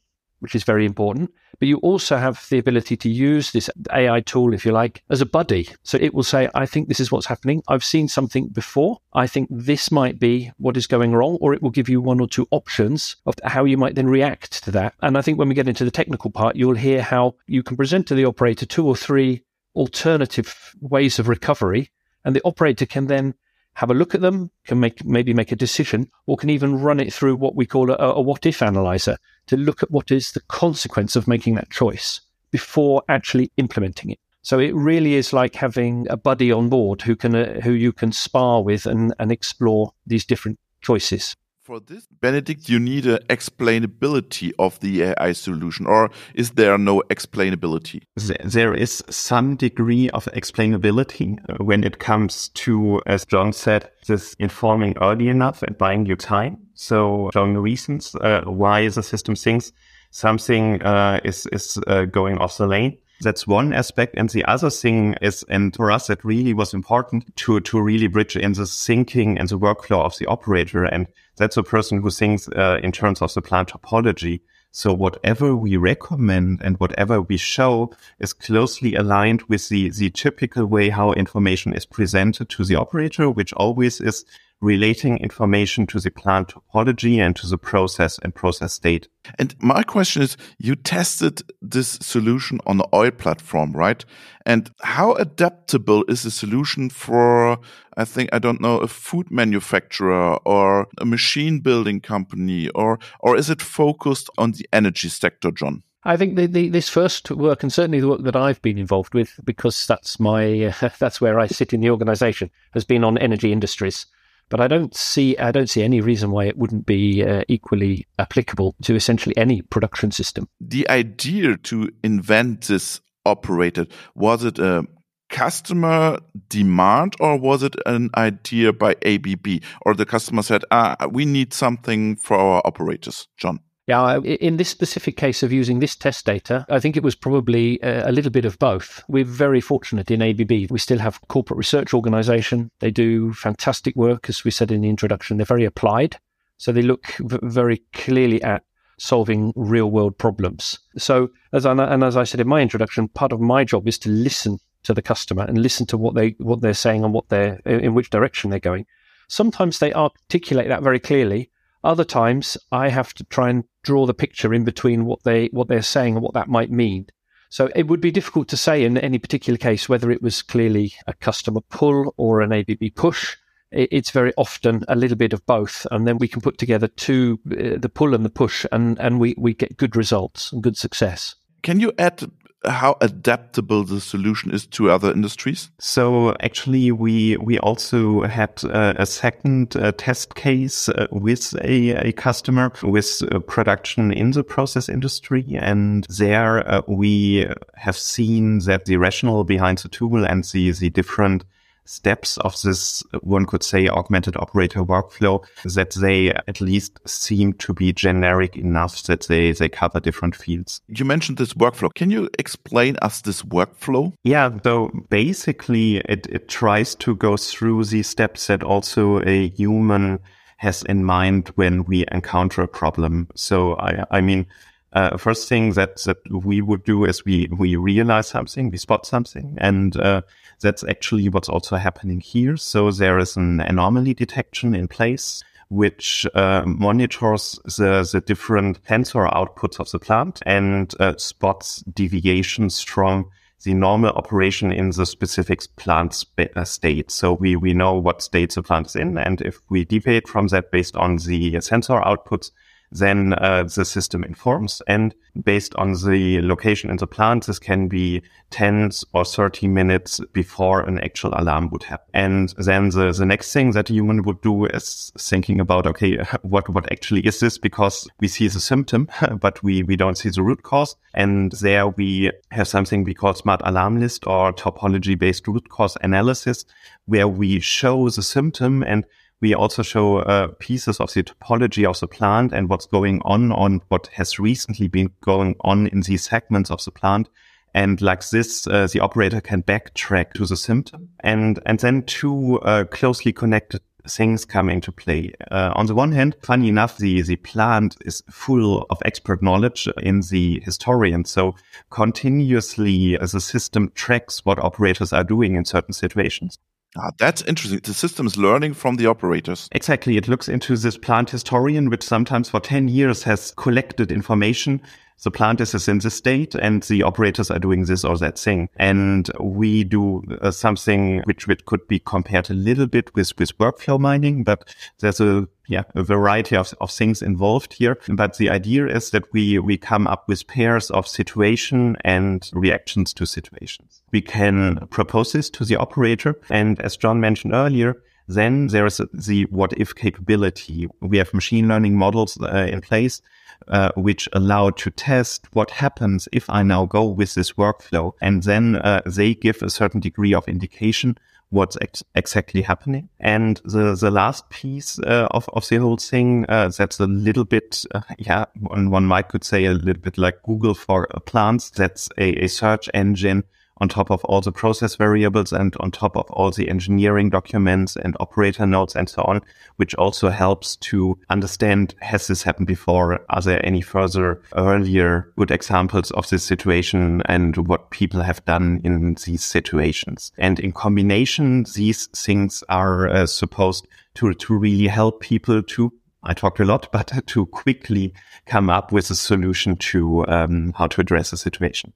[0.45, 1.33] which is very important.
[1.59, 5.23] But you also have the ability to use this AI tool, if you like, as
[5.23, 5.71] a buddy.
[5.83, 7.63] So it will say, I think this is what's happening.
[7.67, 8.99] I've seen something before.
[9.15, 12.21] I think this might be what is going wrong, or it will give you one
[12.21, 14.93] or two options of how you might then react to that.
[15.01, 17.79] And I think when we get into the technical part, you'll hear how you can
[17.79, 21.91] present to the operator two or three alternative ways of recovery.
[22.23, 23.33] And the operator can then
[23.75, 27.01] have a look at them, can make maybe make a decision, or can even run
[27.01, 30.33] it through what we call a, a what if analyzer to look at what is
[30.33, 34.19] the consequence of making that choice before actually implementing it.
[34.43, 37.93] So it really is like having a buddy on board who can uh, who you
[37.93, 41.35] can spar with and, and explore these different choices.
[41.65, 47.03] For this, Benedict, you need an explainability of the AI solution, or is there no
[47.09, 48.03] explainability?
[48.17, 54.35] There is some degree of explainability uh, when it comes to, as John said, this
[54.39, 56.59] informing early enough and buying you time.
[56.75, 59.73] So showing the reasons uh, why the system thinks
[60.11, 64.15] something uh, is is uh, going off the lane that's one aspect.
[64.17, 68.07] And the other thing is, and for us, it really was important to, to really
[68.07, 70.85] bridge in the thinking and the workflow of the operator.
[70.85, 74.41] And that's a person who thinks uh, in terms of the plant topology.
[74.73, 80.67] So whatever we recommend and whatever we show is closely aligned with the, the typical
[80.67, 84.25] way how information is presented to the operator, which always is
[84.65, 89.09] relating information to the plant topology and to the process and process state.
[89.39, 94.05] And my question is, you tested this solution on the oil platform, right?
[94.47, 97.59] And how adaptable is the solution for,
[97.97, 103.37] I think, I don't know, a food manufacturer or a machine building company, or, or
[103.37, 105.83] is it focused on the energy sector, John?
[106.07, 109.15] I think the, the, this first work, and certainly the work that I've been involved
[109.15, 113.17] with, because that's my uh, that's where I sit in the organisation, has been on
[113.17, 114.07] energy industries.
[114.49, 118.07] But I don't see I don't see any reason why it wouldn't be uh, equally
[118.19, 120.49] applicable to essentially any production system.
[120.61, 124.87] The idea to invent this operator was it a
[125.31, 131.25] customer demand or was it an idea by ABB or the customer said ah we
[131.25, 136.25] need something for our operators John yeah, in this specific case of using this test
[136.25, 139.05] data, I think it was probably uh, a, little bit of both.
[139.09, 140.71] We're very fortunate in ABB.
[140.71, 142.71] We still have corporate research organization.
[142.81, 145.37] They do fantastic work, as we said in the introduction.
[145.37, 146.19] They're very applied.
[146.57, 148.63] So they look v- very clearly at
[148.99, 150.79] solving real world problems.
[150.97, 153.99] So, as I, and as I said in my introduction, part of my job is
[153.99, 157.29] to listen to the customer and listen to what they what they're saying and what
[157.29, 158.87] they're in which direction they're going.
[159.29, 161.51] Sometimes they articulate that very clearly,
[161.85, 165.69] other times, I have to try and draw the picture in between what they what
[165.69, 167.07] they're saying and what that might mean.
[167.51, 170.95] So it would be difficult to say in any particular case whether it was clearly
[171.07, 173.37] a customer pull or an ABB push.
[173.71, 177.41] It's very often a little bit of both, and then we can put together two,
[177.51, 180.77] uh, the pull and the push, and, and we, we get good results and good
[180.77, 181.35] success.
[181.63, 182.31] Can you add
[182.67, 185.71] how adaptable the solution is to other industries?
[185.79, 191.91] So actually, we we also had uh, a second uh, test case uh, with a,
[192.09, 198.85] a customer with uh, production in the process industry, and there we have seen that
[198.87, 201.45] the rationale behind the tool and the the different
[201.85, 207.75] steps of this, one could say, augmented operator workflow that they at least seem to
[207.75, 210.81] be generic enough that they, they cover different fields.
[210.89, 211.93] You mentioned this workflow.
[211.95, 214.13] Can you explain us this workflow?
[214.25, 214.51] Yeah.
[214.63, 220.21] So basically it, it tries to go through the steps that also a human
[220.59, 223.29] has in mind when we encounter a problem.
[223.35, 224.47] So I, I mean,
[224.95, 229.07] uh, first thing that that we would do is we we realize something, we spot
[229.07, 230.23] something, and uh,
[230.61, 232.57] that's actually what's also happening here.
[232.57, 239.25] So there is an anomaly detection in place which uh, monitors the, the different sensor
[239.27, 243.29] outputs of the plant and uh, spots deviations from
[243.65, 247.11] the normal operation in the specific plant uh, state.
[247.11, 249.17] So we, we know what state the plant is in.
[249.17, 252.51] And if we deviate from that based on the sensor outputs,
[252.95, 254.81] then uh, the system informs.
[254.87, 260.21] And based on the location in the plant, this can be tens or 30 minutes
[260.33, 262.09] before an actual alarm would happen.
[262.15, 266.19] And then the, the next thing that a human would do is thinking about, okay,
[266.43, 267.59] what, what actually is this?
[267.59, 269.09] Because we see the symptom,
[269.41, 270.95] but we, we don't see the root cause.
[271.15, 275.97] And there we have something we call smart alarm list or topology based root cause
[276.01, 276.65] analysis,
[277.07, 279.05] where we show the symptom and
[279.45, 283.53] we also show uh, pieces of the topology of the plant and what's going on
[283.53, 287.29] on what has recently been going on in these segments of the plant.
[287.75, 292.59] And like this, uh, the operator can backtrack to the symptom and, and then two
[292.61, 295.35] uh, closely connected things come into play.
[295.51, 299.87] Uh, on the one hand, funny enough, the, the plant is full of expert knowledge
[300.03, 301.27] in the historian.
[301.27, 301.55] So
[301.91, 306.59] continuously uh, the system tracks what operators are doing in certain situations.
[306.97, 307.81] Ah, that's interesting.
[307.83, 309.69] The system is learning from the operators.
[309.73, 310.17] Exactly.
[310.17, 314.81] It looks into this plant historian, which sometimes for 10 years has collected information
[315.23, 318.69] the plant is in this state and the operators are doing this or that thing.
[318.77, 323.57] And we do uh, something which, which could be compared a little bit with, with
[323.59, 327.99] workflow mining, but there's a yeah, a variety of, of things involved here.
[328.09, 333.15] But the idea is that we, we come up with pairs of situation and reactions
[333.15, 334.03] to situations.
[334.13, 336.39] We can propose this to the operator.
[336.51, 337.97] And as John mentioned earlier,
[338.29, 340.89] then there is the what if capability.
[341.01, 343.21] We have machine learning models uh, in place
[343.69, 348.13] uh, which allow to test what happens if I now go with this workflow.
[348.21, 351.19] And then uh, they give a certain degree of indication
[351.51, 353.09] what's ex- exactly happening.
[353.21, 357.45] And the, the last piece uh, of, of the whole thing, uh, that's a little
[357.45, 361.71] bit, uh, yeah, one, one might could say a little bit like Google for plants.
[361.71, 363.45] That's a, a search engine
[363.79, 367.97] on top of all the process variables and on top of all the engineering documents
[367.97, 369.41] and operator notes and so on,
[369.77, 373.21] which also helps to understand, has this happened before?
[373.31, 378.81] Are there any further earlier good examples of this situation and what people have done
[378.85, 380.33] in these situations?
[380.39, 385.93] And in combination, these things are uh, supposed to, to really help people to
[386.27, 388.15] I talked a lot, but to quickly
[388.47, 391.93] come up with a solution to um, how to address a situation.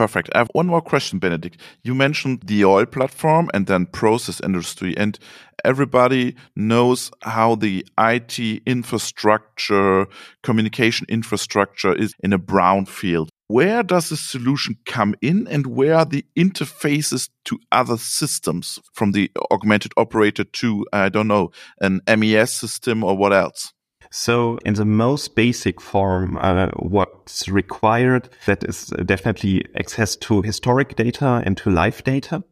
[0.00, 0.30] Perfect.
[0.34, 1.60] I have one more question, Benedict.
[1.82, 5.18] You mentioned the oil platform and then process industry, and
[5.62, 10.06] everybody knows how the IT infrastructure,
[10.42, 13.28] communication infrastructure is in a brown field.
[13.48, 19.12] Where does the solution come in and where are the interfaces to other systems from
[19.12, 21.50] the augmented operator to, I don't know,
[21.82, 23.74] an MES system or what else?
[24.10, 30.96] So in the most basic form, uh, what's required that is definitely access to historic
[30.96, 32.42] data and to live data.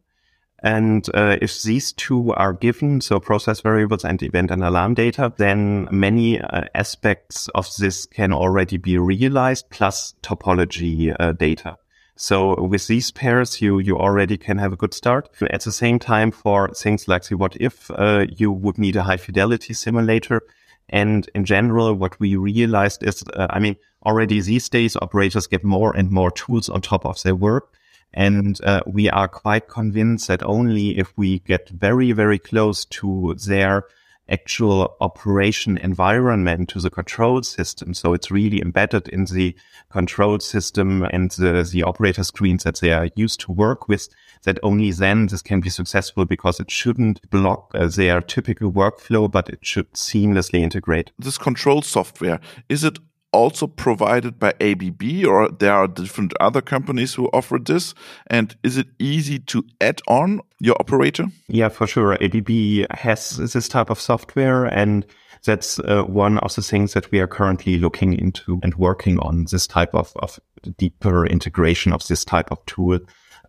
[0.63, 5.33] And uh, if these two are given, so process variables and event and alarm data,
[5.37, 11.77] then many uh, aspects of this can already be realized plus topology uh, data.
[12.15, 15.29] So with these pairs, you, you already can have a good start.
[15.49, 19.03] At the same time, for things like the what if, uh, you would need a
[19.03, 20.41] high fidelity simulator
[20.89, 23.75] and in general, what we realized is, uh, I mean,
[24.05, 27.73] already these days, operators get more and more tools on top of their work.
[28.13, 33.35] And uh, we are quite convinced that only if we get very, very close to
[33.45, 33.85] their
[34.29, 37.93] actual operation environment to the control system.
[37.93, 39.55] So it's really embedded in the
[39.89, 44.09] control system and the, the operator screens that they are used to work with
[44.43, 49.29] that only then this can be successful because it shouldn't block uh, their typical workflow,
[49.29, 51.11] but it should seamlessly integrate.
[51.19, 52.99] This control software, is it
[53.31, 57.93] also provided by ABB or there are different other companies who offer this?
[58.27, 61.25] And is it easy to add on your operator?
[61.47, 62.17] Yeah, for sure.
[62.21, 65.05] ABB has this type of software and
[65.45, 69.45] that's uh, one of the things that we are currently looking into and working on
[69.51, 70.39] this type of, of
[70.77, 72.99] deeper integration of this type of tool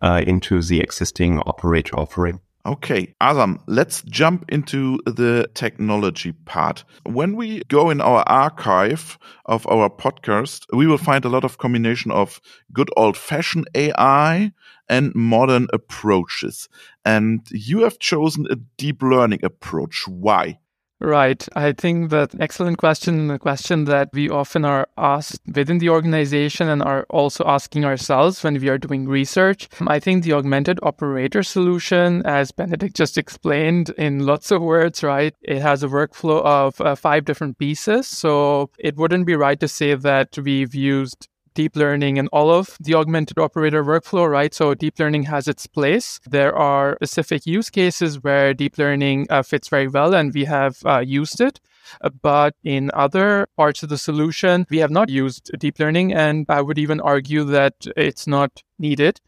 [0.01, 2.39] uh, into the existing operator offering.
[2.63, 6.83] Okay, Azam, let's jump into the technology part.
[7.05, 11.57] When we go in our archive of our podcast, we will find a lot of
[11.57, 12.39] combination of
[12.71, 14.51] good old fashioned AI
[14.87, 16.69] and modern approaches.
[17.03, 20.07] And you have chosen a deep learning approach.
[20.07, 20.59] Why?
[21.03, 21.47] Right.
[21.55, 26.69] I think that excellent question, a question that we often are asked within the organization
[26.69, 29.67] and are also asking ourselves when we are doing research.
[29.87, 35.33] I think the augmented operator solution, as Benedict just explained in lots of words, right?
[35.41, 38.07] It has a workflow of uh, five different pieces.
[38.07, 42.77] So it wouldn't be right to say that we've used deep learning and all of
[42.79, 44.53] the augmented operator workflow, right?
[44.53, 46.19] So deep learning has its place.
[46.29, 50.77] There are specific use cases where deep learning uh, fits very well, and we have
[50.85, 51.59] uh, used it.
[52.01, 56.45] Uh, but in other parts of the solution, we have not used deep learning, and
[56.47, 59.19] I would even argue that it's not needed.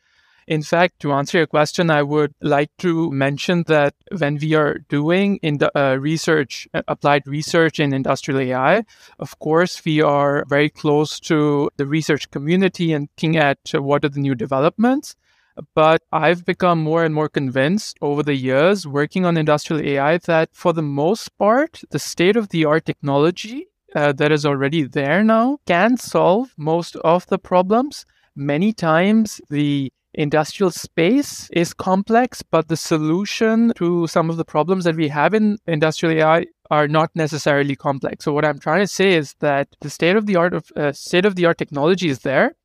[0.48, 4.80] In fact, to answer your question, I would like to mention that when we are
[4.90, 8.84] doing in the uh, research, uh, applied research in industrial AI,
[9.20, 14.10] of course, we are very close to the research community and looking at what are
[14.10, 15.16] the new developments.
[15.76, 20.50] But I've become more and more convinced over the years working on industrial AI that
[20.54, 25.24] for the most part, the state of the art technology uh, that is already there
[25.24, 28.06] now can solve most of the problems.
[28.36, 34.84] Many times, the industrial space is complex, but the solution to some of the problems
[34.84, 38.26] that we have in industrial AI are not necessarily complex.
[38.26, 40.92] So what I'm trying to say is that the state of the art of uh,
[40.92, 42.56] state of the art technology is there,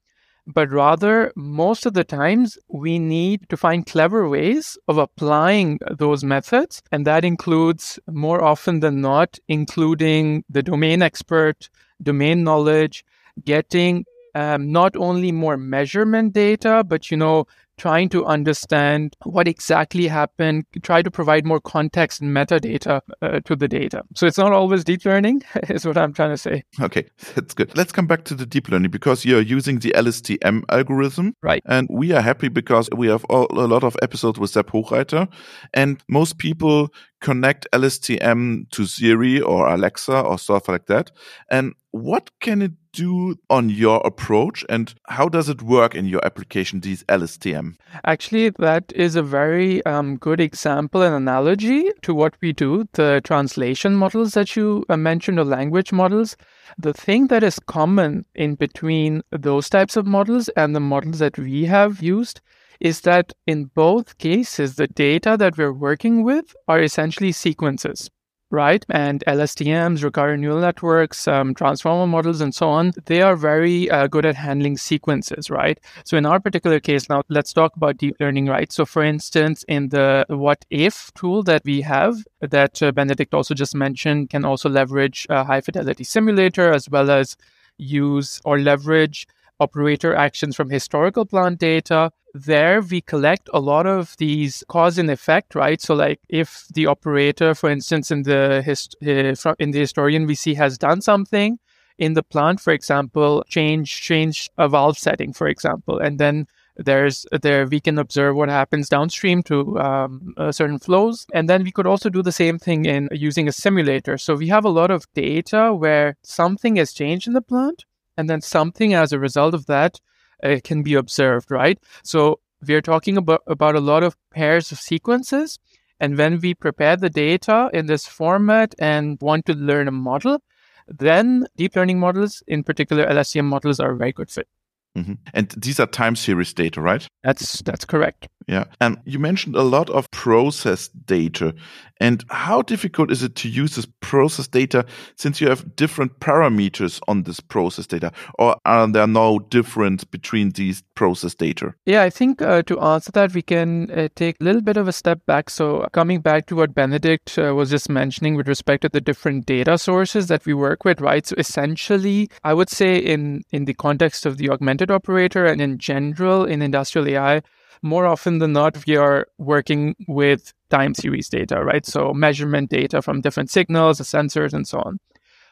[0.46, 6.24] but rather most of the times we need to find clever ways of applying those
[6.24, 11.68] methods, and that includes more often than not including the domain expert,
[12.03, 13.05] domain knowledge,
[13.44, 14.05] getting
[14.39, 20.64] um, not only more measurement data, but you know, trying to understand what exactly happened,
[20.82, 24.03] try to provide more context and metadata uh, to the data.
[24.14, 26.62] So it's not always deep learning, is what I'm trying to say.
[26.80, 27.76] Okay, that's good.
[27.76, 31.34] Let's come back to the deep learning because you're using the LSTM algorithm.
[31.43, 31.62] Right.
[31.66, 35.28] And we are happy because we have all, a lot of episodes with Sepp Hochreiter.
[35.74, 41.11] And most people connect LSTM to Siri or Alexa or stuff like that.
[41.51, 46.24] And what can it do on your approach and how does it work in your
[46.24, 47.76] application, these LSTM?
[48.05, 53.20] Actually, that is a very um, good example and analogy to what we do, the
[53.24, 56.36] translation models that you uh, mentioned, or language models.
[56.76, 61.39] The thing that is common in between those types of models and the models that
[61.39, 62.41] we have used
[62.80, 68.11] is that in both cases, the data that we're working with are essentially sequences
[68.51, 68.84] right?
[68.88, 74.07] And LSTMs, recurrent neural networks, um, transformer models, and so on, they are very uh,
[74.07, 75.78] good at handling sequences, right?
[76.05, 78.72] So in our particular case, now let's talk about deep learning, right?
[78.72, 83.55] So for instance, in the what if tool that we have, that uh, Benedict also
[83.55, 87.36] just mentioned, can also leverage a high fidelity simulator as well as
[87.76, 89.26] use or leverage
[89.61, 92.12] operator actions from historical plant data.
[92.34, 95.80] There, we collect a lot of these cause and effect, right?
[95.80, 100.54] So, like if the operator, for instance, in the hist- in the historian we see
[100.54, 101.58] has done something
[101.98, 107.26] in the plant, for example, change change a valve setting, for example, and then there's
[107.42, 111.72] there we can observe what happens downstream to um, uh, certain flows and then we
[111.72, 114.88] could also do the same thing in using a simulator so we have a lot
[114.88, 117.84] of data where something has changed in the plant
[118.16, 119.98] and then something as a result of that
[120.43, 121.78] uh, can be observed, right?
[122.03, 125.59] So we're talking about, about a lot of pairs of sequences.
[126.01, 130.43] And when we prepare the data in this format and want to learn a model,
[130.86, 134.49] then deep learning models, in particular LSTM models, are a very good fit.
[134.97, 135.14] Mm-hmm.
[135.34, 137.07] And these are time series data, right?
[137.22, 138.28] That's that's correct.
[138.49, 138.64] Yeah.
[138.80, 141.55] And you mentioned a lot of process data.
[142.01, 144.86] And how difficult is it to use this process data
[145.16, 148.12] since you have different parameters on this process data?
[148.39, 151.74] Or are there no difference between these process data?
[151.86, 154.86] Yeah, I think uh, to answer that, we can uh, take a little bit of
[154.86, 155.51] a step back.
[155.51, 159.47] So, coming back to what Benedict uh, was just mentioning with respect to the different
[159.47, 161.26] data sources that we work with, right?
[161.26, 165.78] So, essentially, I would say in, in the context of the augmented operator and in
[165.78, 167.42] general in industrial AI,
[167.82, 171.86] more often than not, we are working with time series data, right?
[171.86, 174.98] So measurement data from different signals, the sensors, and so on.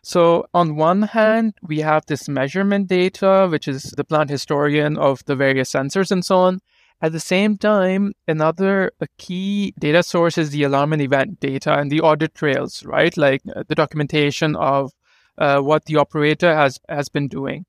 [0.02, 5.24] So on one hand, we have this measurement data, which is the plant historian of
[5.26, 6.60] the various sensors and so on.
[7.02, 11.90] At the same time, another key data source is the alarm and event data and
[11.90, 13.14] the audit trails, right?
[13.16, 14.92] Like uh, the documentation of
[15.36, 17.66] uh, what the operator has has been doing.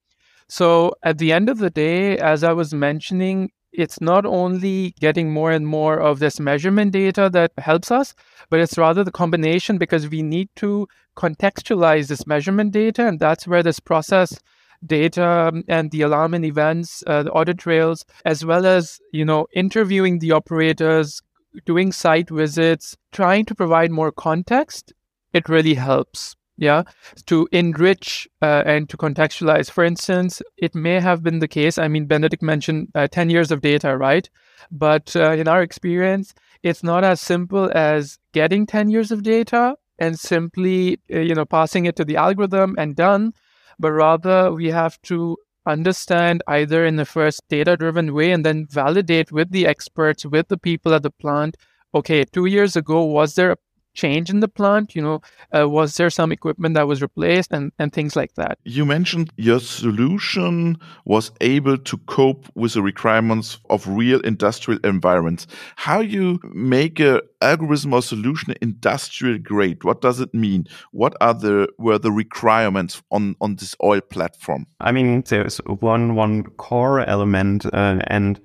[0.50, 5.32] So at the end of the day, as I was mentioning, it's not only getting
[5.32, 8.16] more and more of this measurement data that helps us,
[8.50, 13.08] but it's rather the combination because we need to contextualize this measurement data.
[13.08, 14.40] And that's where this process
[14.86, 19.48] data and the alarm and events, uh, the audit trails, as well as, you know,
[19.54, 21.22] interviewing the operators,
[21.66, 24.94] doing site visits, trying to provide more context,
[25.34, 26.84] it really helps yeah
[27.26, 29.70] to enrich uh, and to contextualize.
[29.72, 33.52] For instance it may have been the case i mean benedict mentioned uh, 10 years
[33.52, 34.30] of data right?
[34.72, 36.34] But uh, in our experience
[36.64, 41.46] it's not as simple as getting 10 years of data and simply uh, you know
[41.46, 43.34] passing it to the algorithm and done
[43.80, 48.66] but rather we have to understand either in the first data driven way and then
[48.70, 51.58] validate with the experts with the people at the plant
[51.94, 53.58] okay 2 years ago was there a
[53.98, 54.96] change in the plant?
[54.96, 55.22] You know,
[55.58, 58.60] uh, was there some equipment that was replaced and, and things like that?
[58.64, 65.48] You mentioned your solution was able to cope with the requirements of real industrial environments.
[65.76, 69.84] How you make a algorithm or solution industrial grade?
[69.84, 70.68] What does it mean?
[70.92, 74.68] What are the were the requirements on on this oil platform?
[74.80, 78.40] I mean, there's one one core element, uh, and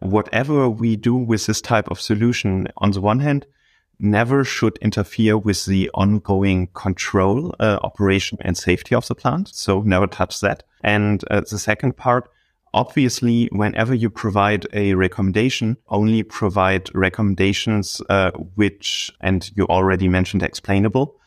[0.00, 3.46] whatever we do with this type of solution, on the one hand,
[3.98, 9.48] never should interfere with the ongoing control, uh, operation and safety of the plant.
[9.54, 10.62] So never touch that.
[10.82, 12.28] And uh, the second part,
[12.74, 20.42] obviously, whenever you provide a recommendation, only provide recommendations uh, which, and you already mentioned
[20.42, 21.18] explainable,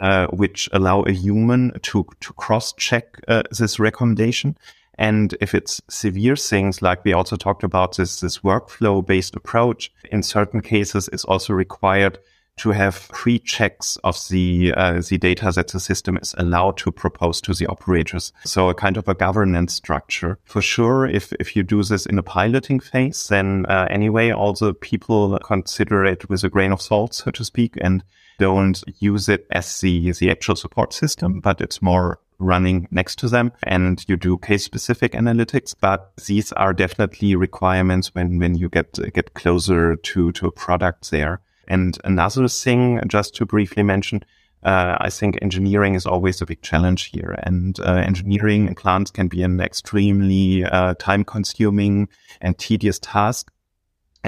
[0.00, 4.56] uh, which allow a human to to cross check uh, this recommendation.
[4.98, 9.92] And if it's severe things, like we also talked about this, this workflow based approach,
[10.10, 12.18] in certain cases is also required
[12.58, 17.40] to have pre-checks of the uh, the data that the system is allowed to propose
[17.40, 18.32] to the operators.
[18.44, 20.38] So a kind of a governance structure.
[20.44, 24.52] For sure, if if you do this in a piloting phase, then uh, anyway, all
[24.52, 28.02] the people consider it with a grain of salt, so to speak, and
[28.38, 33.28] don't use it as the the actual support system, but it's more running next to
[33.28, 35.74] them and you do case specific analytics.
[35.80, 41.10] But these are definitely requirements when, when you get, get closer to, to a product
[41.10, 41.40] there.
[41.66, 44.24] And another thing, just to briefly mention,
[44.62, 47.38] uh, I think engineering is always a big challenge here.
[47.42, 52.08] And uh, engineering in plants can be an extremely uh, time consuming
[52.40, 53.50] and tedious task.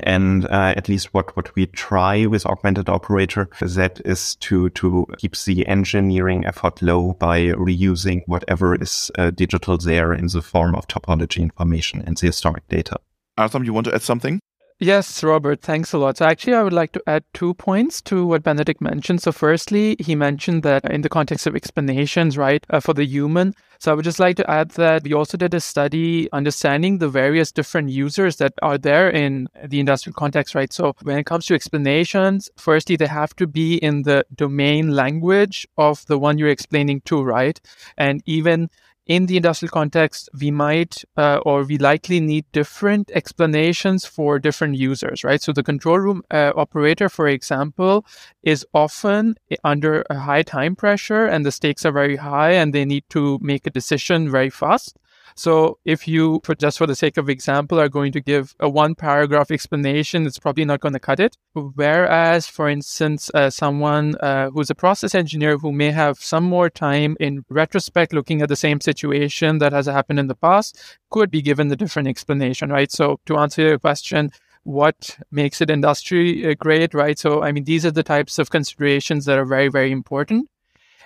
[0.03, 5.07] And uh, at least what, what we try with augmented operator that is to to
[5.19, 10.75] keep the engineering effort low by reusing whatever is uh, digital there in the form
[10.75, 12.99] of topology information and the historic data.
[13.37, 14.41] Artem, you want to add something?
[14.83, 16.17] Yes, Robert, thanks a lot.
[16.17, 19.21] So, actually, I would like to add two points to what Benedict mentioned.
[19.21, 23.55] So, firstly, he mentioned that in the context of explanations, right, uh, for the human.
[23.79, 27.11] So, I would just like to add that we also did a study understanding the
[27.11, 30.73] various different users that are there in the industrial context, right?
[30.73, 35.69] So, when it comes to explanations, firstly, they have to be in the domain language
[35.77, 37.61] of the one you're explaining to, right?
[37.99, 38.71] And even
[39.11, 44.77] in the industrial context, we might uh, or we likely need different explanations for different
[44.77, 45.43] users, right?
[45.43, 48.07] So the control room uh, operator, for example,
[48.45, 49.35] is often
[49.65, 53.41] under a high time pressure and the stakes are very high and they need to
[53.43, 54.97] make a decision very fast.
[55.35, 58.69] So if you, for just for the sake of example, are going to give a
[58.69, 61.37] one paragraph explanation, it's probably not going to cut it.
[61.55, 66.71] Whereas, for instance, uh, someone uh, who's a process engineer who may have some more
[66.71, 70.79] time in retrospect looking at the same situation that has happened in the past
[71.11, 72.91] could be given the different explanation, right?
[72.91, 74.31] So to answer your question,
[74.65, 77.19] what makes it industry uh, great, right?
[77.19, 80.49] So, I mean, these are the types of considerations that are very, very important.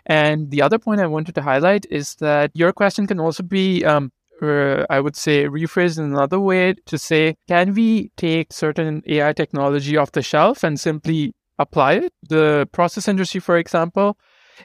[0.06, 3.84] And the other point I wanted to highlight is that your question can also be,
[3.84, 9.02] um, uh, I would say, rephrased in another way to say, can we take certain
[9.06, 14.18] AI technology off the shelf and simply apply it, the process industry, for example.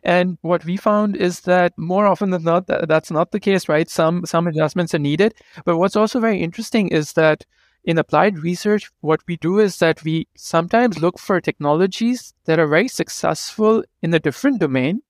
[0.03, 3.67] And what we found is that more often than not, that, that's not the case,
[3.67, 3.89] right?
[3.89, 5.33] Some some adjustments are needed.
[5.65, 7.45] But what's also very interesting is that
[7.83, 12.67] in applied research, what we do is that we sometimes look for technologies that are
[12.67, 15.01] very successful in a different domain,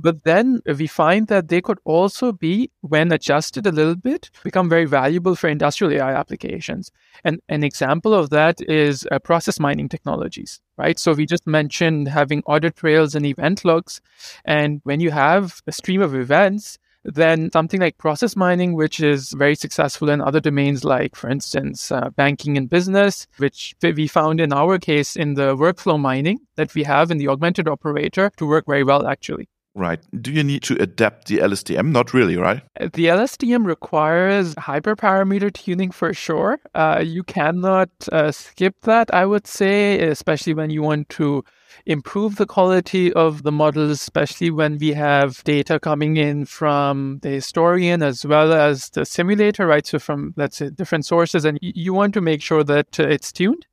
[0.00, 4.68] but then we find that they could also be, when adjusted a little bit, become
[4.68, 6.92] very valuable for industrial AI applications.
[7.24, 10.98] And an example of that is uh, process mining technologies, right?
[10.98, 14.00] So we just mentioned having audit trails and event logs.
[14.44, 19.32] And when you have a stream of events, then something like process mining, which is
[19.32, 24.40] very successful in other domains, like, for instance, uh, banking and business, which we found
[24.40, 28.46] in our case in the workflow mining that we have in the augmented operator to
[28.46, 29.48] work very well, actually.
[29.78, 30.00] Right.
[30.20, 31.92] Do you need to adapt the LSTM?
[31.92, 32.62] Not really, right?
[32.80, 36.58] The LSTM requires hyperparameter tuning for sure.
[36.74, 41.44] Uh, you cannot uh, skip that, I would say, especially when you want to
[41.86, 47.30] improve the quality of the models, especially when we have data coming in from the
[47.30, 49.86] historian as well as the simulator, right?
[49.86, 53.30] So from, let's say, different sources, and you want to make sure that uh, it's
[53.30, 53.64] tuned.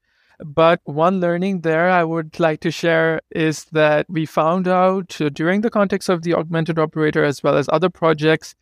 [0.43, 5.29] But one learning there I would like to share is that we found out uh,
[5.29, 8.55] during the context of the augmented operator as well as other projects,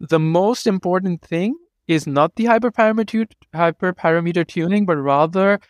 [0.00, 1.56] the most important thing
[1.86, 5.60] is not the hyperparameter, hyperparameter tuning, but rather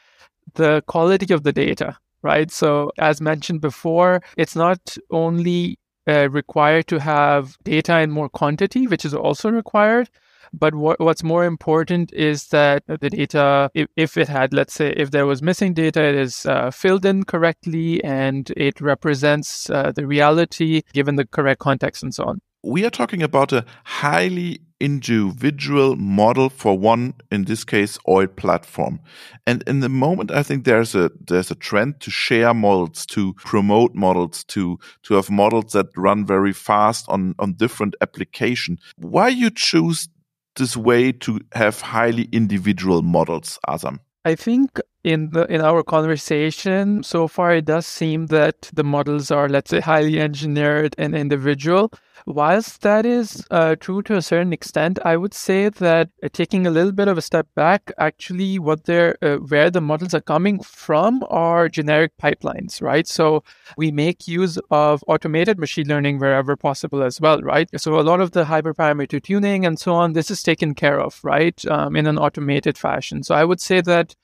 [0.55, 2.51] the quality of the data, right?
[2.51, 5.79] So, as mentioned before, it's not only
[6.09, 10.09] uh, required to have data in more quantity, which is also required,
[10.53, 14.93] but what, what's more important is that the data, if, if, it had, let's say,
[14.97, 19.93] if there was missing data, it is uh, filled in correctly and it represents uh,
[19.93, 22.41] the reality given the correct context and so on.
[22.63, 29.01] We are talking about a highly individual model for one, in this case, oil platform.
[29.47, 33.33] And in the moment, I think there's a there's a trend to share models, to
[33.35, 38.79] promote models, to to have models that run very fast on on different application.
[38.97, 40.09] Why you choose
[40.57, 43.99] this way to have highly individual models, Azam?
[44.25, 47.03] I think in the in our conversation.
[47.03, 51.93] So far it does seem that the models are let's say highly engineered and individual.
[52.27, 56.67] Whilst that is uh, true to a certain extent i would say that uh, taking
[56.67, 60.21] a little bit of a step back actually what they're uh, where the models are
[60.23, 63.07] coming from are generic pipelines right?
[63.07, 63.43] So
[63.77, 67.69] we make use of automated machine learning wherever possible as well right?
[67.77, 71.21] So a lot of the hyperparameter tuning and so on this is taken care of
[71.25, 71.63] right?
[71.67, 73.23] Um, in an automated fashion.
[73.23, 74.15] So i would say that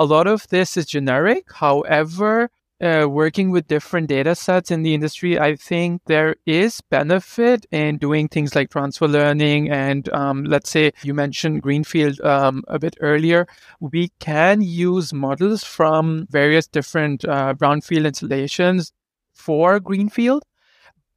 [0.00, 1.44] a lot of this is generic.
[1.52, 2.48] However,
[2.80, 7.98] uh, working with different data sets in the industry, I think there is benefit in
[7.98, 9.70] doing things like transfer learning.
[9.70, 13.46] And um, let's say you mentioned Greenfield um, a bit earlier.
[13.78, 18.92] We can use models from various different uh, brownfield installations
[19.34, 20.44] for Greenfield.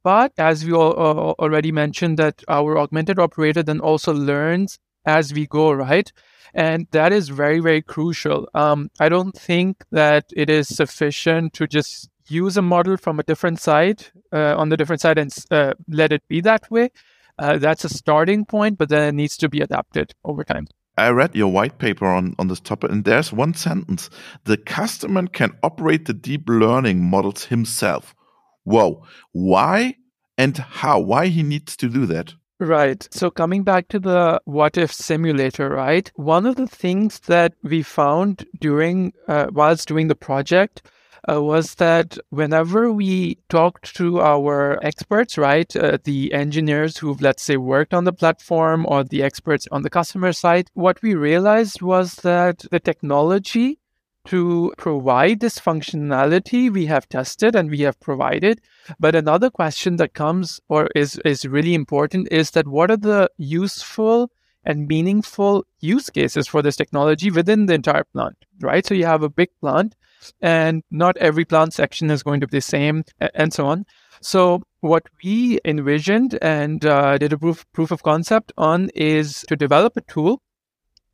[0.02, 5.32] But as we all, uh, already mentioned, that our augmented operator then also learns as
[5.32, 6.12] we go, right?
[6.54, 8.48] And that is very, very crucial.
[8.54, 13.24] Um, I don't think that it is sufficient to just use a model from a
[13.24, 16.90] different side uh, on the different side and uh, let it be that way.
[17.38, 20.66] Uh, that's a starting point, but then it needs to be adapted over time.
[20.96, 24.10] I read your white paper on, on this topic, and there's one sentence
[24.44, 28.14] the customer can operate the deep learning models himself.
[28.62, 29.96] Whoa, why
[30.38, 31.00] and how?
[31.00, 32.34] Why he needs to do that?
[32.60, 33.06] Right.
[33.10, 36.10] So coming back to the what if simulator, right?
[36.14, 40.82] One of the things that we found during uh, whilst doing the project
[41.28, 47.42] uh, was that whenever we talked to our experts, right, uh, the engineers who've let's
[47.42, 51.82] say worked on the platform or the experts on the customer side, what we realized
[51.82, 53.80] was that the technology
[54.26, 58.60] to provide this functionality we have tested and we have provided.
[58.98, 63.30] But another question that comes or is, is really important is that what are the
[63.36, 64.30] useful
[64.64, 68.86] and meaningful use cases for this technology within the entire plant, right?
[68.86, 69.94] So you have a big plant
[70.40, 73.04] and not every plant section is going to be the same
[73.34, 73.84] and so on.
[74.22, 79.56] So what we envisioned and uh, did a proof, proof of concept on is to
[79.56, 80.40] develop a tool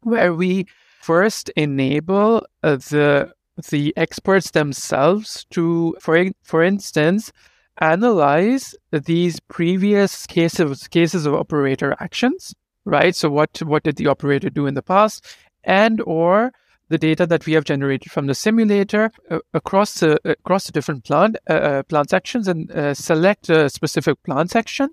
[0.02, 0.66] where we
[1.00, 3.32] first enable uh, the
[3.68, 7.32] the experts themselves to, for for instance,
[7.80, 13.14] analyze these previous cases cases of operator actions, right?
[13.16, 15.26] So what what did the operator do in the past,
[15.64, 16.52] and or
[16.88, 21.04] the data that we have generated from the simulator uh, across the across the different
[21.04, 24.90] plant uh, uh plant sections and uh, select a specific plant section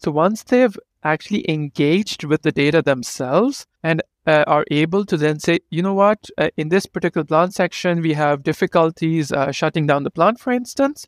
[0.00, 5.38] So once they've actually engaged with the data themselves and uh, are able to then
[5.38, 9.86] say, you know what, uh, in this particular plant section, we have difficulties uh, shutting
[9.86, 11.06] down the plant, for instance,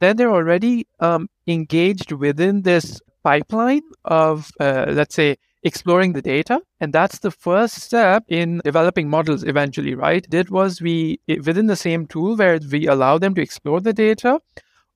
[0.00, 6.60] then they're already um, engaged within this pipeline of, uh, let's say, exploring the data.
[6.80, 10.28] And that's the first step in developing models eventually, right?
[10.28, 14.40] Did was we, within the same tool where we allow them to explore the data,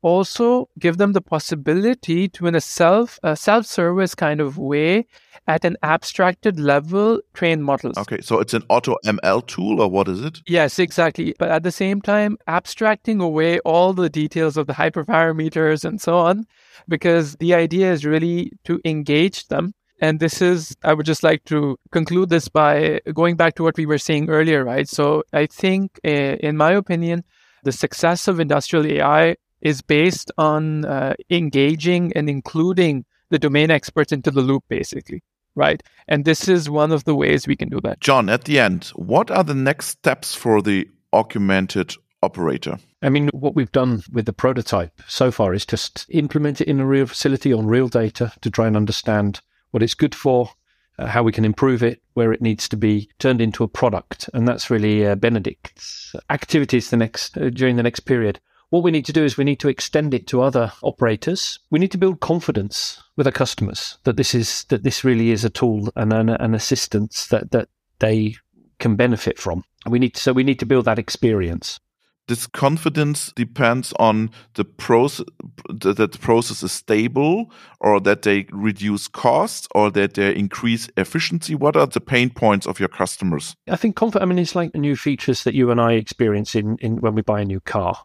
[0.03, 5.07] also give them the possibility to in a self a self-service kind of way
[5.47, 7.97] at an abstracted level train models.
[7.97, 10.41] Okay so it's an auto ml tool or what is it?
[10.47, 11.35] Yes exactly.
[11.39, 16.19] But at the same time abstracting away all the details of the hyperparameters and so
[16.19, 16.47] on
[16.89, 19.75] because the idea is really to engage them.
[20.01, 23.77] And this is, I would just like to conclude this by going back to what
[23.77, 24.89] we were saying earlier, right?
[24.89, 27.23] So I think, uh, in my opinion,
[27.63, 34.13] the success of industrial AI is based on uh, engaging and including the domain experts
[34.13, 35.23] into the loop, basically.
[35.55, 35.83] Right.
[36.09, 38.01] And this is one of the ways we can do that.
[38.01, 42.79] John, at the end, what are the next steps for the augmented operator?
[43.03, 46.81] I mean, what we've done with the prototype so far is just implement it in
[46.81, 49.41] a real facility on real data to try and understand
[49.73, 50.51] what it's good for,
[50.99, 54.31] uh, how we can improve it, where it needs to be turned into a product.
[54.33, 58.41] And that's really uh, Benedict's activities the next uh, during the next period.
[58.73, 61.59] What we need to do is we need to extend it to other operators.
[61.71, 65.45] We need to build confidence with our customers that this is that this really is
[65.45, 67.69] a tool and an, an assistance that that
[67.99, 68.37] they
[68.79, 69.63] can benefit from.
[69.87, 71.81] We need to, so we need to build that experience
[72.29, 75.27] this confidence depends on the process
[75.69, 77.51] that the process is stable
[77.81, 82.67] or that they reduce costs or that they increase efficiency what are the pain points
[82.67, 85.81] of your customers i think comfort i mean it's like new features that you and
[85.81, 87.99] i experience in, in when we buy a new car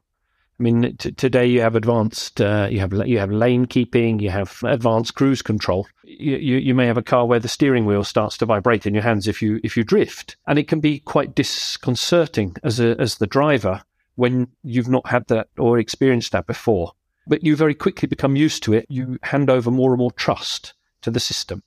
[0.59, 4.31] I mean, t- today you have advanced, uh, you have you have lane keeping, you
[4.31, 5.87] have advanced cruise control.
[6.03, 8.95] You, you, you may have a car where the steering wheel starts to vibrate in
[8.95, 12.99] your hands if you if you drift, and it can be quite disconcerting as a
[12.99, 13.83] as the driver
[14.15, 16.93] when you've not had that or experienced that before.
[17.27, 18.87] But you very quickly become used to it.
[18.89, 21.61] You hand over more and more trust to the system.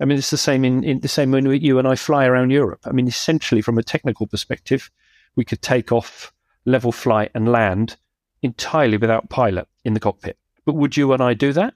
[0.00, 2.50] I mean, it's the same in, in the same when you and I fly around
[2.50, 2.80] Europe.
[2.84, 4.92] I mean, essentially, from a technical perspective,
[5.34, 6.32] we could take off,
[6.64, 7.96] level flight, and land
[8.42, 10.38] entirely without pilot in the cockpit.
[10.64, 11.74] But would you and I do that?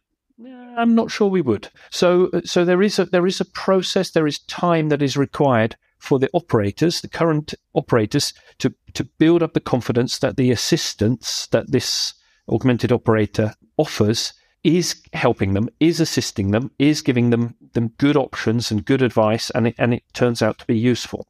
[0.76, 1.68] I'm not sure we would.
[1.90, 5.16] So, uh, so there is a there is a process, there is time that is
[5.16, 10.50] required for the operators, the current operators, to to build up the confidence that the
[10.50, 12.14] assistance that this
[12.48, 14.32] augmented operator offers
[14.64, 19.50] is helping them, is assisting them, is giving them them good options and good advice,
[19.50, 21.26] and it, and it turns out to be useful.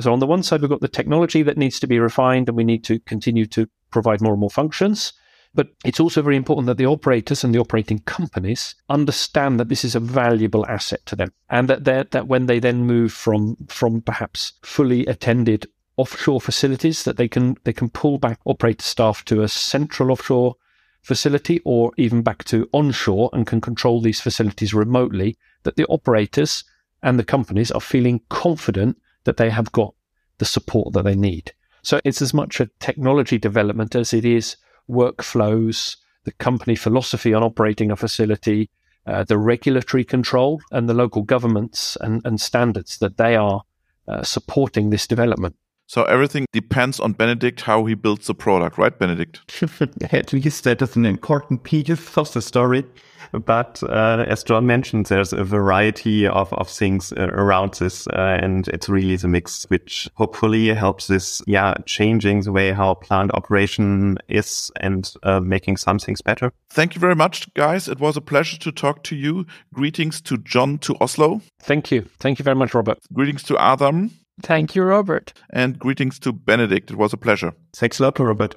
[0.00, 2.56] So on the one side, we've got the technology that needs to be refined, and
[2.56, 5.12] we need to continue to provide more and more functions.
[5.54, 9.84] But it's also very important that the operators and the operating companies understand that this
[9.84, 14.02] is a valuable asset to them, and that that when they then move from from
[14.02, 19.42] perhaps fully attended offshore facilities, that they can they can pull back operator staff to
[19.42, 20.56] a central offshore
[21.02, 25.36] facility or even back to onshore and can control these facilities remotely.
[25.62, 26.64] That the operators
[27.00, 29.94] and the companies are feeling confident that they have got
[30.38, 31.52] the support that they need.
[31.84, 34.56] So it's as much a technology development as it is
[34.88, 38.70] workflows, the company philosophy on operating a facility,
[39.06, 43.62] uh, the regulatory control, and the local governments and, and standards that they are
[44.08, 45.56] uh, supporting this development.
[45.86, 49.40] So everything depends on Benedict how he builds the product, right, Benedict?
[50.12, 52.84] At least that is an important piece of the story.
[53.32, 58.38] But uh, as John mentioned, there's a variety of, of things uh, around this, uh,
[58.40, 63.32] and it's really the mix which hopefully helps this, yeah, changing the way how plant
[63.34, 66.52] operation is and uh, making some things better.
[66.70, 67.88] Thank you very much, guys.
[67.88, 69.46] It was a pleasure to talk to you.
[69.72, 71.40] Greetings to John to Oslo.
[71.60, 72.02] Thank you.
[72.20, 72.98] Thank you very much, Robert.
[73.12, 74.10] Greetings to Adam.
[74.42, 75.32] Thank you, Robert.
[75.50, 76.90] And greetings to Benedict.
[76.90, 77.52] It was a pleasure.
[77.72, 78.56] Thanks a lot, Robert.